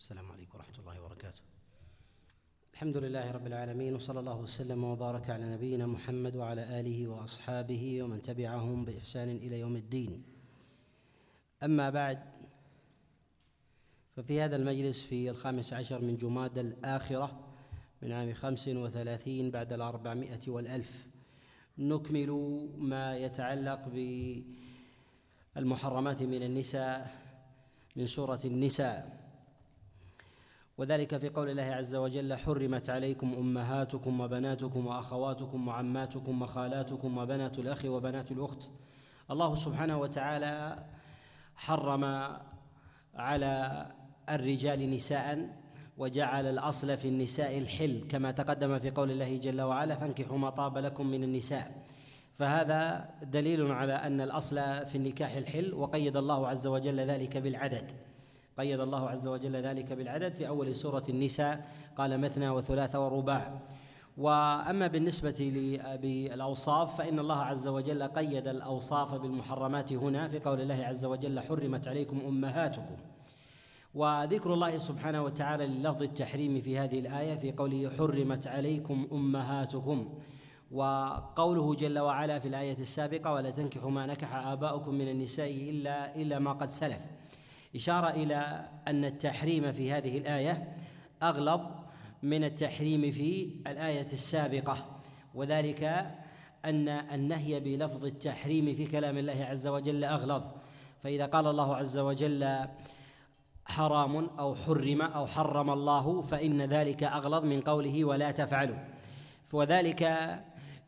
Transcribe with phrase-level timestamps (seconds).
[0.00, 1.40] السلام عليكم ورحمة الله وبركاته.
[2.72, 8.22] الحمد لله رب العالمين وصلى الله وسلم وبارك على نبينا محمد وعلى آله وأصحابه ومن
[8.22, 10.24] تبعهم بإحسان إلى يوم الدين.
[11.62, 12.18] أما بعد
[14.16, 17.40] ففي هذا المجلس في الخامس عشر من جماد الآخرة
[18.02, 21.06] من عام خمس وثلاثين بعد الأربعمائة والألف
[21.78, 22.30] نكمل
[22.78, 23.88] ما يتعلق
[25.56, 27.20] بالمحرمات من النساء
[27.96, 29.19] من سورة النساء.
[30.80, 37.84] وذلك في قول الله عز وجل حرمت عليكم أمهاتكم وبناتكم وأخواتكم وعماتكم وخالاتكم وبنات الأخ
[37.84, 38.70] وبنات الأخت.
[39.30, 40.84] الله سبحانه وتعالى
[41.56, 42.04] حرم
[43.14, 43.86] على
[44.30, 45.58] الرجال نساء
[45.98, 50.78] وجعل الأصل في النساء الحل كما تقدم في قول الله جل وعلا فانكحوا ما طاب
[50.78, 51.84] لكم من النساء.
[52.38, 58.09] فهذا دليل على أن الأصل في النكاح الحل وقيد الله عز وجل ذلك بالعدد.
[58.60, 63.60] قيد الله عز وجل ذلك بالعدد في أول سورة النساء قال مثنى وثلاث ورباع.
[64.18, 65.38] وأما بالنسبة
[66.02, 71.88] بالأوصاف فإن الله عز وجل قيد الأوصاف بالمحرمات هنا في قول الله عز وجل حرمت
[71.88, 72.96] عليكم أمهاتكم.
[73.94, 80.08] وذكر الله سبحانه وتعالى للفظ التحريم في هذه الآية في قوله حرمت عليكم أمهاتكم.
[80.72, 86.38] وقوله جل وعلا في الآية السابقة ولا تنكحوا ما نكح آباؤكم من النساء الا إلا
[86.38, 87.00] ما قد سلف.
[87.76, 90.76] إشارة إلى أن التحريم في هذه الآية
[91.22, 91.60] أغلظ
[92.22, 94.86] من التحريم في الآية السابقة
[95.34, 95.82] وذلك
[96.64, 100.42] أن النهي بلفظ التحريم في كلام الله عز وجل أغلظ.
[101.02, 102.58] فإذا قال الله عز وجل
[103.66, 108.76] حرام أو حرم أو حرم الله فإن ذلك أغلظ من قوله ولا تفعلوا.
[109.52, 110.02] وذلك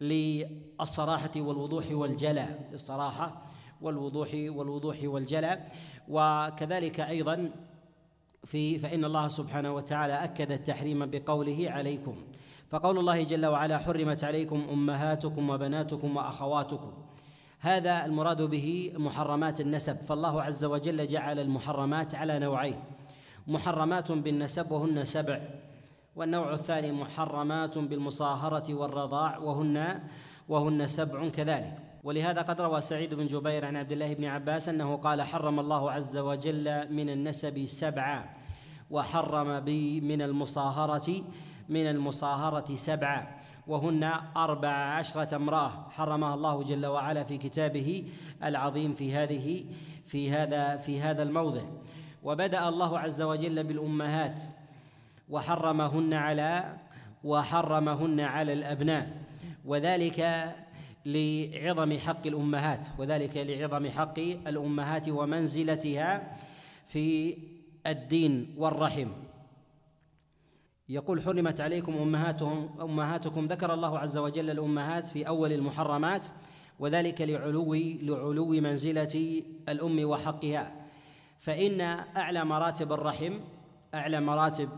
[0.00, 3.42] للصراحة والوضوح والجلاء الصراحة
[3.82, 5.72] والوضوح والوضوح والجلاء
[6.08, 7.50] وكذلك أيضا
[8.44, 12.16] في فإن الله سبحانه وتعالى أكد التحريم بقوله عليكم.
[12.70, 16.92] فقول الله جل وعلا حرمت عليكم أمهاتكم وبناتكم وأخواتكم.
[17.60, 19.96] هذا المراد به محرمات النسب.
[19.96, 22.80] فالله عز وجل جعل المحرمات على نوعين.
[23.46, 25.40] محرمات بالنسب وهن سبع.
[26.16, 30.00] والنوع الثاني محرمات بالمصاهرة والرضاع وهن
[30.48, 31.91] وهن سبع كذلك.
[32.02, 35.90] ولهذا قد روى سعيد بن جبير عن عبد الله بن عباس أنه قال حرم الله
[35.90, 38.24] عز وجل من النسب سبعا
[38.90, 41.22] وحرم بي من المصاهرة
[41.68, 43.26] من المصاهرة سبعا
[43.66, 45.88] وهن أربع عشرة امرأة.
[45.90, 48.08] حرمها الله جل وعلا في كتابه
[48.44, 49.64] العظيم في هذه
[50.06, 51.62] في هذا في هذا الموضع.
[52.22, 54.40] وبدأ الله عز وجل بالأمهات
[55.28, 56.76] وحرمهن على
[57.24, 59.16] وحرمهن على الأبناء.
[59.64, 60.52] وذلك
[61.06, 66.38] لعظم حق الأمهات وذلك لعظم حق الأمهات ومنزلتها
[66.86, 67.36] في
[67.86, 69.08] الدين والرحم.
[70.88, 76.26] يقول حرمت عليكم أمهاتهم أمهاتكم ذكر الله عز وجل الأمهات في أول المحرمات
[76.78, 80.82] وذلك لعلو لعلو منزلة الأم وحقها.
[81.38, 81.80] فإن
[82.16, 83.38] أعلى مراتب الرحم
[83.94, 84.68] أعلى مراتب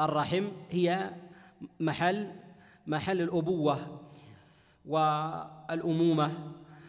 [0.00, 1.10] الرحم هي
[1.80, 2.32] محل
[2.86, 4.00] محل الأبوة
[4.90, 6.30] والأمومة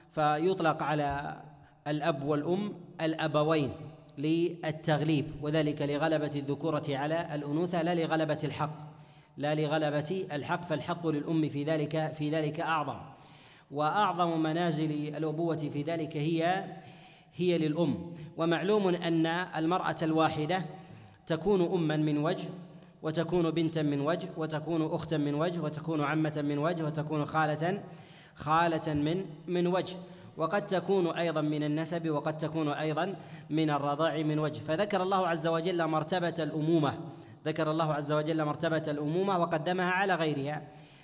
[0.10, 1.42] فيطلق على
[1.88, 3.72] الأب والأم الأبوين
[4.18, 8.78] للتغليب وذلك لغلبة الذكورة على الأنوثة لا لغلبة الحق.
[9.38, 12.98] لا لغلبة الحق فالحق للأم في ذلك في ذلك أعظم.
[13.72, 16.66] وأعظم منازل الأبوة في ذلك هي
[17.36, 18.14] هي للأم.
[18.38, 20.66] ومعلوم أن المرأة الواحدة
[21.28, 22.50] تكون أما من وجه
[23.04, 27.84] وتكون بنتا من وجه وتكون أختا من وجه وتكون عمة من وجه وتكون خالة
[28.36, 29.96] خالة من من وجه.
[30.38, 33.16] وقد تكون أيضا من النسب وقد تكون أيضا
[33.50, 34.60] من الرضاع من وجه.
[34.60, 36.94] فذكر الله عز وجل مرتبة الأمومة.
[37.46, 40.62] ذكر الله عز وجل مرتبة الأمومة وقدمها على غيرها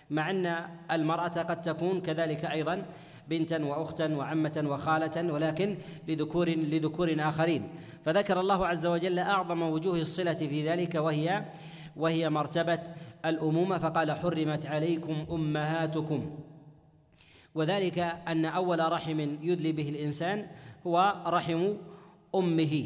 [0.10, 2.86] مع أن المرأة قد تكون كذلك أيضا
[3.30, 5.78] بنتا وأختا وعمة وخالة ولكن
[6.08, 7.70] لذكور لذكور آخرين.
[8.06, 11.46] فذكر الله عز وجل أعظم وجوه الصلة في ذلك وهي
[11.98, 12.80] وهي مرتبة
[13.26, 16.40] الأمومة فقال حرمت عليكم أمهاتكم.
[17.56, 20.48] وذلك أن أول رحم يدلي به الإنسان
[20.88, 21.74] هو رحم
[22.36, 22.86] أمه.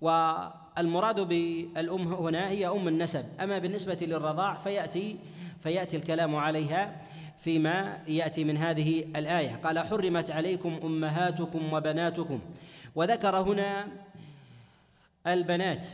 [0.00, 3.24] والمراد بالأم هنا هي أم النسب.
[3.40, 5.16] أما بالنسبة للرضاع فيأتي
[5.62, 7.02] فيأتي الكلام عليها
[7.38, 9.60] فيما يأتي من هذه الآية.
[9.64, 12.40] قال حرمت عليكم أمهاتكم وبناتكم.
[12.94, 13.86] وذكر هنا
[15.26, 15.86] البنات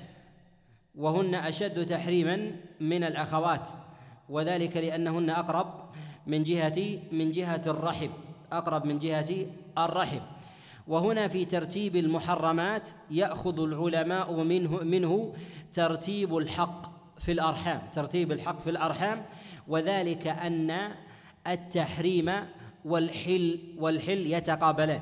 [0.95, 3.69] وهن أشد تحريما من الأخوات
[4.29, 5.67] وذلك لأنهن أقرب
[6.27, 8.09] من جهة من جهة الرحم
[8.53, 9.47] أقرب من جهة
[9.79, 10.21] الرحم.
[10.89, 15.35] وهنا في ترتيب المحرمات يأخذ العلماء منه منه
[15.73, 16.87] ترتيب الحق
[17.19, 19.23] في الأرحام ترتيب الحق في الأرحام
[19.69, 20.93] وذلك أن
[21.47, 22.33] التحريم
[22.85, 25.01] والحل والحل يتقابلان.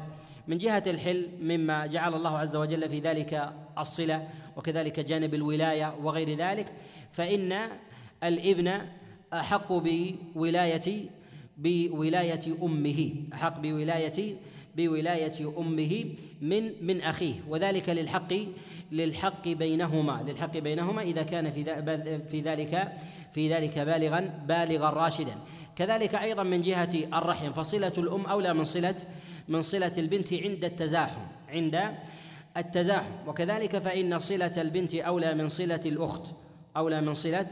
[0.49, 6.37] من جهة الحل مما جعل الله عز وجل في ذلك الصلة وكذلك جانب الولاية وغير
[6.37, 6.67] ذلك
[7.11, 7.69] فإن
[8.25, 8.81] الإبن
[9.33, 11.09] أحق بولاية
[11.59, 14.37] بولاية أمه أحق بولاية
[14.77, 16.05] بولاية أمه
[16.41, 18.35] من من أخيه وذلك للحق
[18.93, 21.65] للحق بينهما للحق بينهما إذا كان في
[22.31, 22.93] في ذلك
[23.35, 25.35] في ذلك بالغا بالغا راشدا.
[25.77, 28.95] كذلك أيضا من جهة الرحم فصلة الأم أولى من صلة
[29.49, 31.95] من صلة البنت عند التزاحم عند
[32.59, 33.13] التزاحم.
[33.27, 36.23] وكذلك فإن صلة البنت أولى من صلة الأخت
[36.77, 37.47] أولى من صلة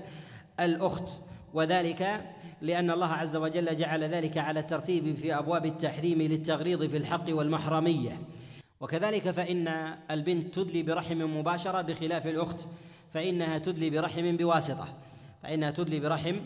[0.60, 1.08] الأخت.
[1.54, 2.20] وذلك
[2.62, 8.18] لأن الله عز وجل جعل ذلك على الترتيب في أبواب التحريم للتغريض في الحق والمحرمية.
[8.80, 12.66] وكذلك فإن البنت تدلي برحم مباشرة بخلاف الأخت
[13.14, 14.88] فإنها تدلي برحم بواسطة.
[15.42, 16.36] فإنها تدلي برحم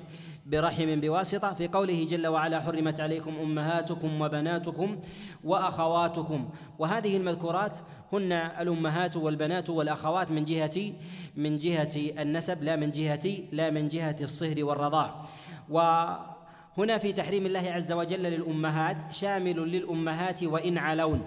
[0.47, 4.99] برحم بواسطة في قوله جل وعلا حرمت عليكم أمهاتكم وبناتكم
[5.45, 6.49] وأخواتكم.
[6.79, 7.79] وهذه المذكورات
[8.13, 10.93] هن الأمهات والبنات والأخوات من جهة
[11.37, 15.25] من جهة النسب لا من جهة لا من جهة الصهر والرضاع.
[15.69, 21.23] وهنا في تحريم الله عز وجل للأمهات شامل للأمهات وإن علون.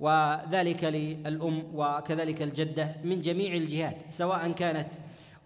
[0.00, 4.88] وذلك للأم وكذلك الجدة من جميع الجهات سواء كانت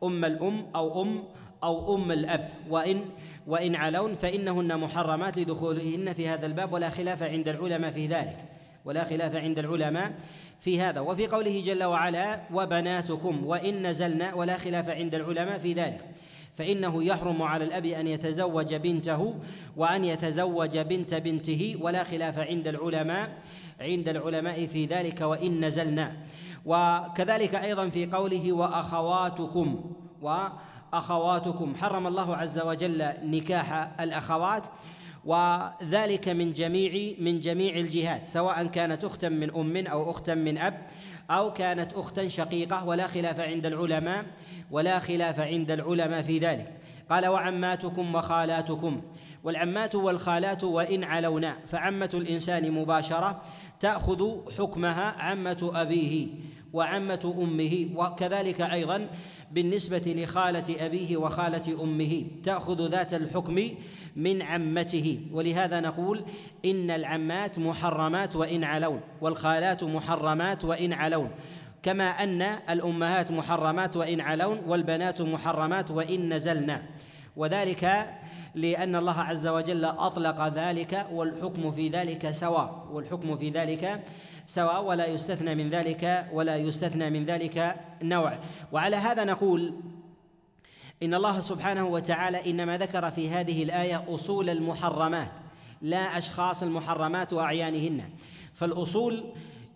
[0.03, 1.25] أم الأم أو أم
[1.65, 2.49] أو أم الأب.
[2.71, 3.05] وإن
[3.47, 8.37] وإن علون فإنهن محرمات لدخولهن في هذا الباب ولا خلاف عند العلماء في ذلك.
[8.85, 10.15] ولا خلاف عند العلماء
[10.61, 11.01] في هذا.
[11.01, 16.01] وفي قوله جل وعلا وبناتكم وإن نزلنا ولا خلاف عند العلماء في ذلك.
[16.55, 19.35] فإنه يحرم على الأب أن يتزوج بنته
[19.77, 23.39] وأن يتزوج بنت بنته ولا خلاف عند العلماء
[23.81, 25.21] عند العلماء في ذلك.
[25.21, 26.13] وإن نزلنا
[26.67, 29.95] وكذلك أيضا في قوله وأخواتكم
[30.97, 34.63] وأخواتكم حرم الله عز وجل نكاح الأخوات
[35.25, 40.87] وذلك من جميع من جميع الجهات سواء كانت أختا من أم أو أختا من أب
[41.31, 44.25] أو كانت أختا شقيقة ولا خلاف عند العلماء
[44.71, 46.73] ولا خلاف عند العلماء في ذلك.
[47.11, 49.03] قال وعماتكم وخالاتكم.
[49.45, 53.43] والعمات والخالات وإن علونا فعمة الإنسان مباشرة
[53.81, 56.29] تأخذ حكمها عمة أبيه
[56.73, 59.09] وعمة أمه وكذلك أيضا
[59.53, 63.69] بالنسبة لخالة أبيه وخالة أمه تأخذ ذات الحكم
[64.17, 65.21] من عمته.
[65.33, 66.25] ولهذا نقول
[66.65, 71.31] إن العمات محرمات وإن علون والخالات محرمات وإن علون.
[71.83, 76.83] كما أن الأمهات محرمات وإن علون والبنات محرمات وإن نزلنا.
[77.37, 78.09] وذلك
[78.55, 84.05] لأن الله عز وجل أطلق ذلك والحكم في ذلك سواء والحكم في ذلك
[84.47, 88.39] سواء ولا يستثنى من ذلك ولا يستثنى من ذلك نوع.
[88.73, 89.75] وعلى هذا نقول
[91.03, 95.31] إن الله سبحانه وتعالى إنما ذكر في هذه الآية أصول المحرمات
[95.83, 98.11] لا أشخاص المحرمات وأعيانهن.
[98.55, 99.25] فالأصول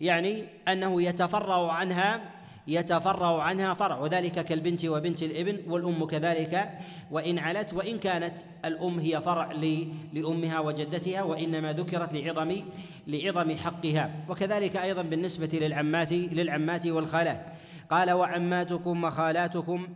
[0.01, 2.21] يعني أنه يتفرع عنها
[2.67, 6.69] يتفرع عنها فرع وذلك كالبنت وبنت الإبن والأم كذلك.
[7.11, 9.51] وإن علت وإن كانت الأم هي فرع
[10.13, 12.63] لأمها وجدتها وإنما ذكرت لعظم
[13.07, 14.11] لعظم حقها.
[14.29, 17.45] وكذلك أيضا بالنسبة للعمات للعمات والخالات.
[17.89, 19.87] قال وعماتكم وخالاتكم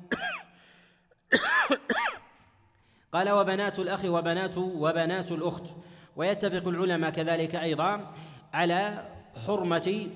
[3.13, 5.63] قال وبنات الأخ وبنات وبنات الأخت
[6.15, 8.11] ويتفق العلماء كذلك أيضا
[8.53, 9.07] على
[9.47, 10.07] حرمة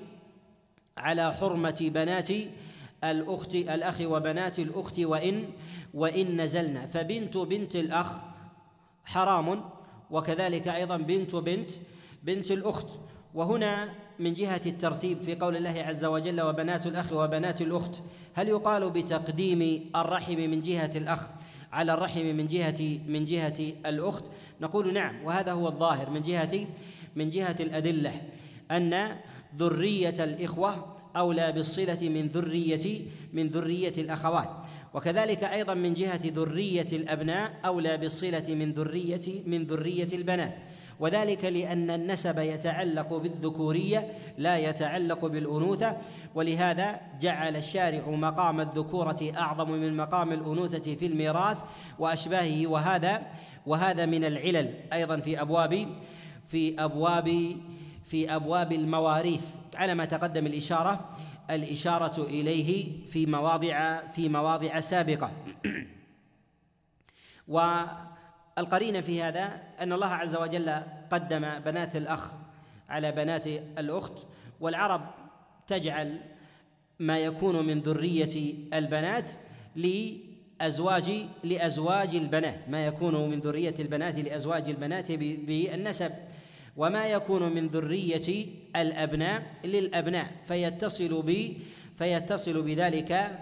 [1.00, 2.28] على حرمة بنات
[3.04, 5.44] الأخت الأخ وبنات الأخت وإن
[5.94, 8.12] وإن نزلنا فبنت بنت الأخ
[9.04, 9.64] حرام
[10.10, 11.70] وكذلك أيضا بنت بنت
[12.22, 12.88] بنت الأخت.
[13.34, 13.88] وهنا
[14.18, 18.02] من جهة الترتيب في قول الله عز وجل وبنات الأخ وبنات الأخت
[18.34, 21.28] هل يقال بتقديم الرحم من جهة الأخ
[21.72, 24.24] على الرحم من جهة من جهة الأخت؟
[24.60, 26.66] نقول نعم وهذا هو الظاهر من جهة
[27.16, 28.12] من جهة الأدلة
[28.70, 29.16] أن
[29.56, 33.00] ذرية الإخوة أولى بالصلة من ذرية
[33.32, 34.50] من ذرية الأخوات.
[34.94, 40.54] وكذلك أيضا من جهة ذرية الأبناء أولى بالصلة من ذرية من ذرية البنات.
[41.00, 45.96] وذلك لأن النسب يتعلق بالذكورية لا يتعلق بالأنوثة.
[46.34, 51.58] ولهذا جعل الشارع مقام الذكورة أعظم من مقام الأنوثة في الميراث
[51.98, 52.66] وأشباهه.
[52.66, 53.22] وهذا
[53.66, 55.86] وهذا من العلل أيضا في أبواب
[56.48, 57.56] في أبواب
[58.10, 59.54] في أبواب المواريث.
[59.74, 61.10] على ما تقدم الإشارة
[61.50, 65.32] الإشارة إليه في مواضع في مواضع سابقة.
[67.48, 67.60] و
[68.58, 72.30] القرينة في هذا أن الله عز وجل قدم بنات الأخ
[72.88, 74.12] على بنات الأخت.
[74.60, 75.10] والعرب
[75.66, 76.20] تجعل
[76.98, 79.30] ما يكون من ذرية البنات
[79.76, 82.68] لأزواج لأزواج البنات.
[82.68, 86.12] ما يكون من ذرية البنات لأزواج البنات بالنسب.
[86.80, 88.46] وما يكون من ذرية
[88.76, 91.52] الأبناء للأبناء فيتصل ب
[91.98, 93.38] فيتصل بذلك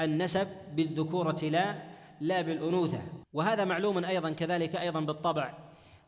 [0.00, 1.74] النسب بالذكورة لا
[2.20, 3.02] لا بالأنوثة.
[3.32, 5.54] وهذا معلوم أيضا كذلك أيضا بالطبع.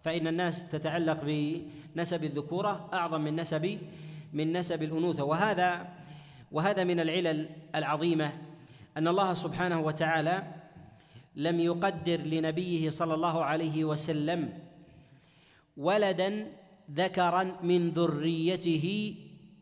[0.02, 3.78] فإن الناس تتعلق بنسب الذكورة أعظم من نسب
[4.32, 5.24] من نسب الأنوثة.
[5.24, 5.88] وهذا
[6.52, 8.32] وهذا من العلل العظيمة
[8.96, 10.42] أن الله سبحانه وتعالى
[11.36, 14.58] لم يقدر لنبيه صلى الله عليه وسلم
[15.76, 19.14] ولدا ذكرا من ذريته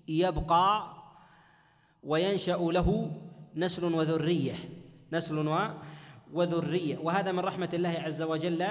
[0.09, 0.95] يبقى
[2.05, 3.11] وينشأ له
[3.57, 4.55] نسل وذرية.
[5.13, 5.69] نسل
[6.33, 6.99] وذرية.
[6.99, 8.67] وهذا من رحمة الله عز وجل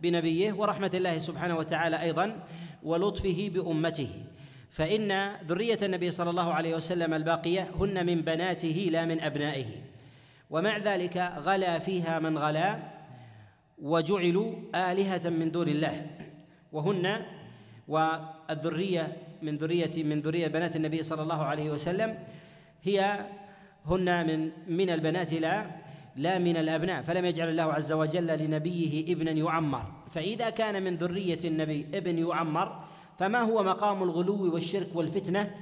[0.00, 2.36] بنبيه ورحمة الله سبحانه وتعالى أيضا
[2.82, 4.08] ولطفه بأمته.
[4.70, 9.66] فإن ذرية النبي صلى الله عليه وسلم الباقية هن من بناته لا من أبنائه.
[10.50, 12.78] ومع ذلك غلا فيها من غلا
[13.82, 16.06] وجعلوا آلهة من دون الله.
[16.72, 17.26] وهن
[17.90, 22.18] والذرية من ذرية من ذرية بنات النبي صلى الله عليه وسلم
[22.82, 23.26] هي
[23.86, 25.66] هن من من البنات لا
[26.16, 29.82] لا من الأبناء فلم يجعل الله عز وجل لنبيه ابنا يعمر.
[30.10, 32.84] فإذا كان من ذرية النبي ابن يعمر
[33.18, 35.54] فما هو مقام الغلو والشرك والفتنة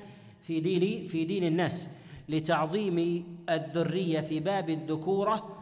[0.42, 1.88] في دين في دين الناس؟
[2.28, 5.56] لتعظيم الذرية في باب الذكورة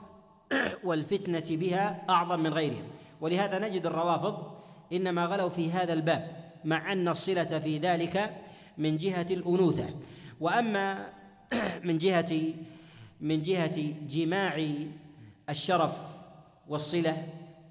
[0.84, 2.84] والفتنة بها أعظم من غيرهم.
[3.20, 4.36] ولهذا نجد الروافض
[4.92, 6.45] إنما غلوا في هذا الباب.
[6.66, 8.36] مع أن الصلة في ذلك
[8.78, 9.94] من جهة الأنوثة.
[10.40, 11.12] وأما
[11.88, 12.54] من جهة
[13.20, 14.66] من جهة جماع
[15.48, 15.96] الشرف
[16.68, 17.26] والصلة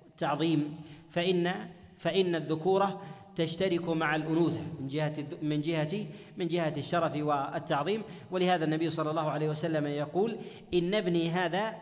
[0.08, 0.76] التعظيم
[1.10, 1.54] فإن
[1.98, 3.02] فإن الذكورة
[3.36, 6.06] تشترك مع الأنوثة من جهة من جهة
[6.38, 8.02] من جهة الشرف والتعظيم.
[8.32, 10.38] ولهذا النبي صلى الله عليه وسلم يقول
[10.74, 11.76] إن ابني هذا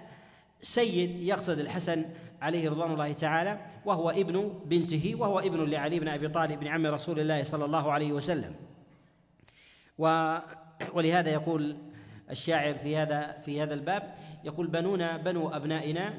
[0.62, 2.06] سيد يقصد الحسن
[2.44, 6.86] عليه رضوان الله تعالى وهو ابن بنته وهو ابن لعلي بن أبي طالب بن عم
[6.86, 8.56] رسول الله صلى الله عليه وسلم.
[9.98, 10.38] و
[10.94, 11.78] ولهذا يقول
[12.32, 16.14] الشاعر في هذا في هذا الباب يقول بنونا بنو أبنائنا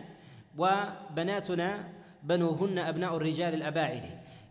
[0.59, 1.89] وبناتنا
[2.23, 4.03] بنوهن أبناء الرجال الأباعد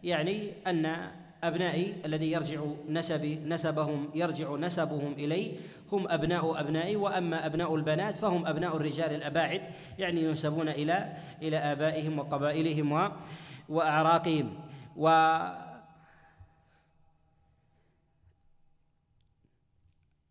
[0.04, 1.12] يعني أن
[1.48, 5.60] أبنائي الذي يرجع نسبي نسبهم يرجع نسبهم إلي
[5.92, 9.62] هم أبناء أبنائي وأما أبناء البنات فهم أبناء الرجال الأباعد
[10.00, 13.12] يعني ينسبون إلى إلى آبائهم وقبائلهم
[13.70, 14.56] وأعراقهم.
[14.98, 15.10] و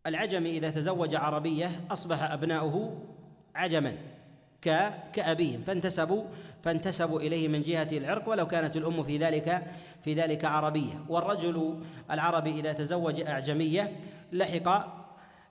[0.06, 3.02] العجم إذا تزوج عربية أصبح أبناؤه
[3.54, 4.11] عجما.
[5.12, 5.62] كأبيهم.
[5.62, 6.24] فانتسبوا
[6.62, 9.62] فانتسبوا إليه من جهة العرق ولو كانت الأم في ذلك
[10.04, 11.04] في ذلك عربية.
[11.08, 11.78] والرجل
[12.10, 13.92] العربي إذا تزوج أعجمية
[14.32, 15.02] لحق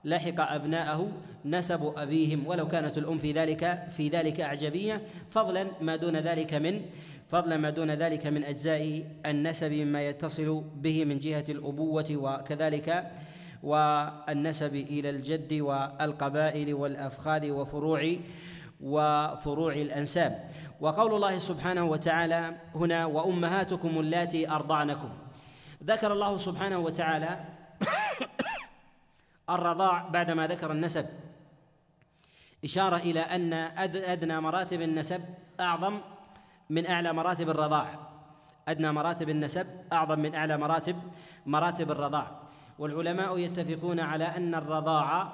[0.04, 1.08] لحق أبناءه
[1.44, 5.02] نسب أبيهم ولو كانت الأم في ذلك في ذلك أعجمية.
[5.30, 6.82] فضلا ما دون ذلك من
[7.32, 13.10] فضلا ما دون ذلك من أجزاء النسب مما يتصل به من جهة الأبوة وكذلك
[13.62, 18.16] والنسب إلى الجد والقبائل والأفخاذ وفروع
[18.82, 20.50] وفروع الأنساب.
[20.80, 25.08] وقول الله سبحانه وتعالى هنا وأمهاتكم اللاتي أرضعنكم.
[25.84, 27.44] ذكر الله سبحانه وتعالى
[29.54, 31.06] الرضاع بعدما ذكر النسب.
[32.64, 33.52] إشارة إلى أن
[33.94, 35.22] أدنى مراتب النسب
[35.60, 36.00] أعظم
[36.70, 37.98] من أعلى مراتب الرضاع.
[38.68, 40.96] أدنى مراتب النسب أعظم من أعلى مراتب
[41.46, 42.26] مراتب الرضاع.
[42.78, 45.32] والعلماء يتفقون على أن الرضاع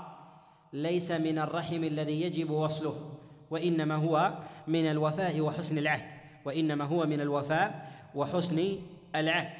[0.72, 3.18] ليس من الرحم الذي يجب وصله.
[3.50, 6.10] وإنما هو من الوفاء وحسن العهد.
[6.44, 8.78] وإنما هو من الوفاء وحسن
[9.16, 9.50] العهد.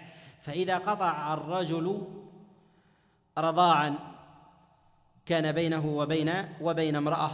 [0.40, 2.02] فإذا قطع الرجل
[3.38, 3.94] رضاعا
[5.26, 7.30] كان بينه وبين وبين امرأة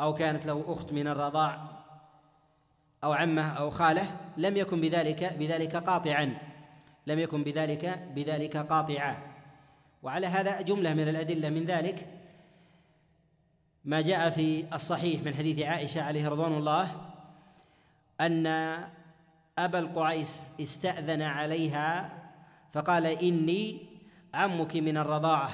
[0.00, 1.66] أو كانت له أخت من الرضاع
[3.04, 6.38] أو عمه أو خاله لم يكن بذلك بذلك قاطعا.
[7.06, 9.16] لم يكن بذلك بذلك قاطعا.
[10.02, 12.21] وعلى هذا جملة من الأدلة من ذلك
[13.84, 16.90] ما جاء في الصحيح من حديث عائشة عليه رضوان الله
[18.20, 18.46] أن
[19.58, 22.18] أبا القعيس استأذن عليها
[22.72, 23.86] فقال إني
[24.34, 25.50] عمك من الرضاعة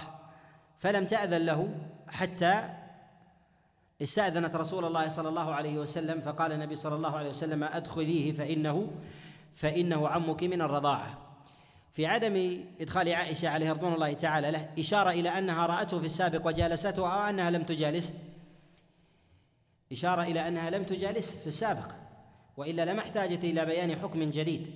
[0.78, 1.74] فلم تأذن له
[2.08, 2.68] حتى
[4.02, 8.90] استأذنت رسول الله صلى الله عليه وسلم فقال النبي صلى الله عليه وسلم أدخليه فإنه
[9.54, 11.27] فإنه عمك من الرضاعة.
[11.98, 16.46] في عدم إدخال عائشة عليه رضوان الله تعالى له إشارة إلى أنها رأته في السابق
[16.46, 18.14] وجالسته أو أنها لم تجالسه
[19.92, 21.92] إشارة إلى أنها لم تجالسه في السابق
[22.56, 24.70] وإلا لما احتاجت إلى بيان حكم جديد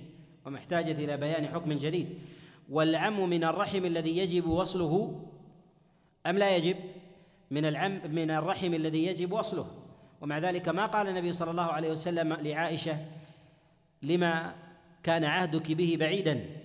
[0.45, 2.19] وما احتاجت إلى بيان حكم جديد.
[2.69, 5.21] والعم من الرحم الذي يجب وصله
[6.25, 6.77] أم لا يجب؟
[7.51, 9.67] من العم من الرحم الذي يجب وصله.
[10.21, 12.97] ومع ذلك ما قال النبي صلى الله عليه وسلم لعائشة
[14.01, 14.55] لما
[15.03, 16.62] كان عهدك به بعيدا؟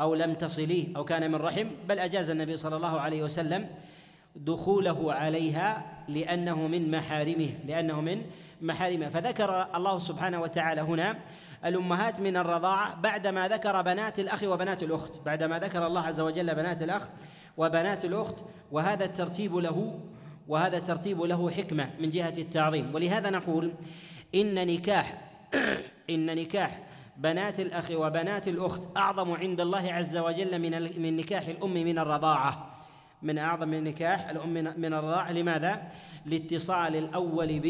[0.00, 3.68] أو لم تصليه أو كان من رحم بل أجاز النبي صلى الله عليه وسلم
[4.36, 8.22] دخوله عليها لأنه من محارمه لأنه من
[8.60, 9.08] محارمه.
[9.08, 11.18] فذكر الله سبحانه وتعالى هنا
[11.64, 16.82] الأمهات من الرضاعة بعدما ذكر بنات الأخ وبنات الأخت بعدما ذكر الله عز وجل بنات
[16.82, 17.08] الأخ
[17.56, 18.36] وبنات الأخت
[18.72, 20.00] وهذا الترتيب له
[20.48, 22.94] وهذا الترتيب له حكمة من جهة التعظيم.
[22.94, 23.72] ولهذا نقول
[24.34, 25.18] إن نكاح
[26.10, 26.80] إن نكاح
[27.16, 32.78] بنات الأخ وبنات الأخت أعظم عند الله عز وجل من من نكاح الأم من الرضاعة.
[33.22, 35.32] من أعظم من نكاح الأم من الرضاعة.
[35.32, 35.82] لماذا؟
[36.26, 37.60] لاتصال الأول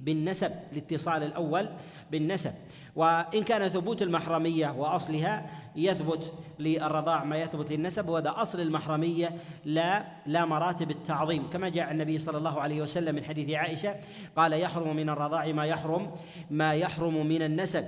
[0.00, 0.52] بالنسب.
[0.72, 1.68] لاتصال الأول
[2.10, 2.52] بالنسب.
[2.96, 9.30] وإن كان ثبوت المحرمية وأصلها يثبت للرضاع ما يثبت للنسب وهذا أصل المحرمية
[9.64, 11.50] لا لا مراتب التعظيم.
[11.50, 13.96] كما جاء النبي صلى الله عليه وسلم من حديث عائشة
[14.36, 16.10] قال يحرم من الرضاع ما يحرم
[16.50, 17.86] ما يحرم من النسب.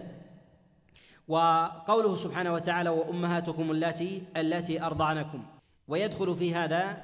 [1.29, 5.43] وقوله سبحانه وتعالى وأمهاتكم اللاتي اللاتي أرضعنكم.
[5.89, 7.03] ويدخل في هذا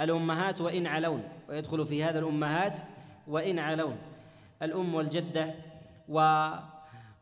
[0.00, 1.22] الأمهات وإن علون.
[1.48, 2.76] ويدخل في هذا الأمهات
[3.28, 3.96] وإن علون.
[4.62, 5.54] الأم والجدة
[6.08, 6.48] و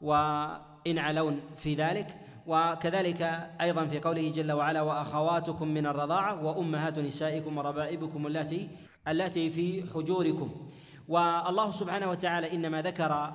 [0.00, 2.16] وإن علون في ذلك.
[2.46, 3.22] وكذلك
[3.60, 8.68] أيضا في قوله جل وعلا وأخواتكم من الرضاعة وأمهات نسائكم وربائبكم اللاتي
[9.08, 10.68] اللاتي في حجوركم.
[11.08, 13.32] والله سبحانه وتعالى إنما ذكر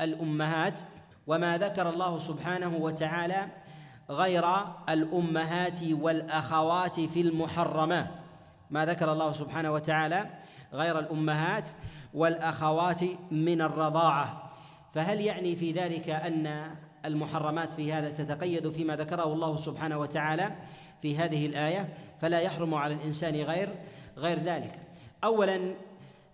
[0.00, 0.80] الأمهات
[1.26, 3.46] وما ذكر الله سبحانه وتعالى
[4.10, 4.44] غير
[4.88, 8.10] الأمهات والأخوات في المحرمات.
[8.70, 10.30] ما ذكر الله سبحانه وتعالى
[10.72, 11.68] غير الأمهات
[12.14, 13.00] والأخوات
[13.30, 14.50] من الرضاعة.
[14.94, 16.74] فهل يعني في ذلك أن
[17.04, 20.52] المحرمات في هذا تتقيد فيما ذكره الله سبحانه وتعالى
[21.02, 21.88] في هذه الآية؟
[22.20, 23.68] فلا يحرم على الإنسان غير
[24.16, 24.78] غير ذلك.
[25.24, 25.74] أولا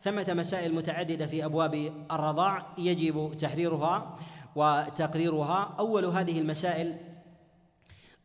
[0.00, 4.16] ثمة مسائل متعددة في أبواب الرضاع يجب تحريرها.
[4.56, 5.74] وتقريرها.
[5.78, 6.96] أول هذه المسائل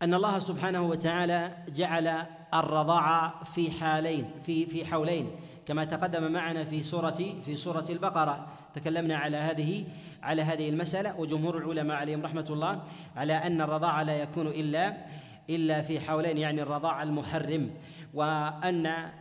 [0.01, 5.31] أن الله سبحانه وتعالى جعل الرضاعة في حالين في في حولين
[5.65, 8.47] كما تقدم معنا في سورة في سورة البقرة.
[8.73, 9.85] تكلمنا على هذه
[10.23, 12.81] على هذه المسألة وجمهور العلماء عليهم رحمة الله
[13.15, 14.97] على أن الرضاعة لا يكون إلا
[15.49, 17.69] إلا في حولين يعني الرضاع المحرم.
[18.13, 19.11] وأن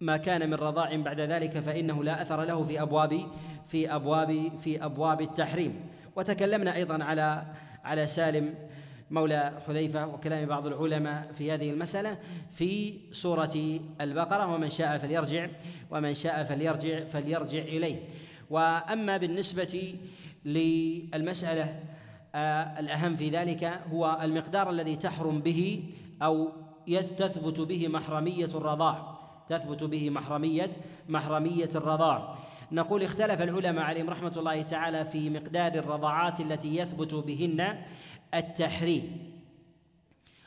[0.00, 3.20] ما كان من رضاع بعد ذلك فإنه لا أثر له في أبواب
[3.66, 5.93] في أبواب في أبواب التحريم.
[6.16, 7.44] وتكلمنا أيضا على
[7.84, 8.54] على سالم
[9.10, 12.18] مولى حذيفة وكلام بعض العلماء في هذه المسألة
[12.52, 15.48] في سورة البقرة ومن شاء فليرجع
[15.90, 18.00] ومن شاء فليرجع فليرجع إليه.
[18.50, 19.94] وأما بالنسبة
[20.44, 21.80] للمسألة
[22.34, 25.82] آه، الأهم في ذلك هو المقدار الذي تحرم به
[26.22, 26.48] أو
[27.18, 29.18] تثبت به محرمية الرضاع.
[29.48, 30.70] تثبت به محرمية
[31.08, 32.36] محرمية الرضاع.
[32.74, 37.82] نقول اختلف العلماء عليهم رحمة الله تعالى في مقدار الرضاعات التي يثبت بهن
[38.34, 39.32] التحريم.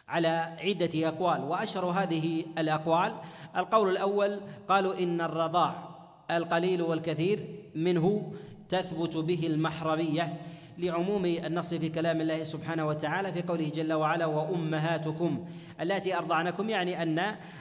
[0.07, 3.13] على عدة أقوال وأشهر هذه الأقوال
[3.57, 5.89] القول الأول قالوا إن الرضاع
[6.31, 7.39] القليل والكثير
[7.75, 8.33] منه
[8.69, 10.41] تثبت به المحرمية.
[10.77, 15.45] لعموم النص في كلام الله سبحانه وتعالى في قوله جل وعلا وأمهاتكم
[15.81, 17.19] اللاتي أرضعنكم يعني أن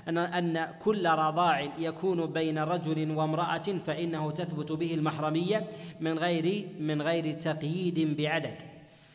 [0.08, 5.66] أن أن كل رضاع يكون بين رجل وامرأة فإنه تثبت به المحرمية
[6.00, 8.56] من غير من غير تقييد بعدد.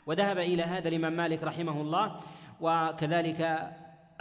[0.06, 2.16] وذهب إلى هذا الإمام مالك رحمه الله
[2.62, 3.72] وكذلك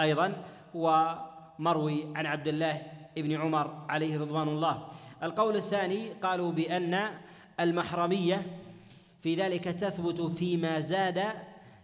[0.01, 0.33] أيضا
[0.77, 1.19] هو
[1.59, 2.83] مروي عن عبد الله
[3.17, 4.87] بن عمر عليه رضوان الله.
[5.23, 7.11] القول الثاني قالوا بأن
[7.61, 8.43] المحرمية
[9.21, 11.23] في ذلك تثبت فيما زاد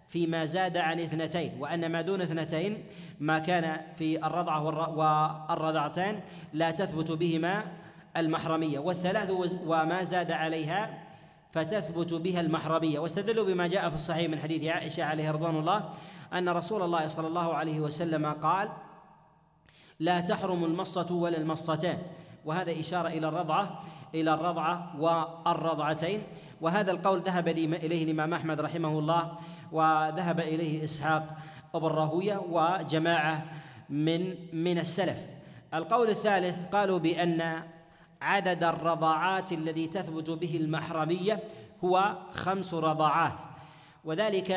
[0.08, 2.84] فيما زاد عن اثنتين وأن ما دون اثنتين
[3.20, 4.62] ما كان في الرضعة
[4.96, 6.20] والرضعتان
[6.52, 7.64] لا تثبت بهما
[8.16, 8.78] المحرمية.
[8.78, 9.30] والثلاث
[9.66, 11.02] وما زاد عليها
[11.52, 12.98] فتثبت بها المحرمية.
[12.98, 15.90] واستدلوا بما جاء في الصحيح من حديث عائشة عليه رضوان الله
[16.32, 18.68] أن رسول الله صلى الله عليه وسلم قال
[20.00, 21.98] لا تحرم المصة ولا المصتان.
[22.44, 23.82] وهذا إشارة إلى الرضعة
[24.14, 26.22] إلى الرضعة والرضعتين.
[26.60, 29.36] وهذا القول ذهب إليه الإمام أحمد رحمه الله
[29.72, 31.36] وذهب إليه إسحاق
[31.74, 33.44] أبو الراهوية وجماعة
[33.90, 35.18] من من السلف.
[35.74, 37.62] القول الثالث قالوا بأن
[38.22, 41.40] عدد الرضاعات الذي تثبت به المحرمية
[41.84, 43.40] هو خمس رضاعات.
[44.04, 44.50] وذلك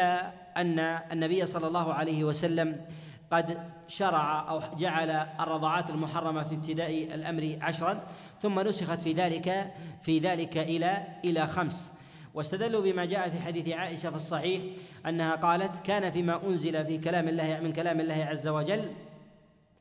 [0.58, 0.80] أن
[1.12, 2.86] النبي صلى الله عليه وسلم
[3.32, 8.04] قد شرع أو جعل الرضاعات المحرمة في ابتداء الأمر عشرا
[8.42, 11.94] ثم نسخت في ذلك في ذلك إلى إلى خمس.
[12.34, 14.62] واستدلوا بما جاء في حديث عائشة في الصحيح
[15.06, 18.92] أنها قالت كان فيما أنزل في كلام الله من كلام الله عز وجل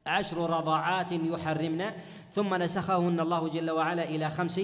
[0.07, 1.85] عشر رضاعات يحرمن
[2.33, 4.61] ثم نسخهن الله جل وعلا إلى خمس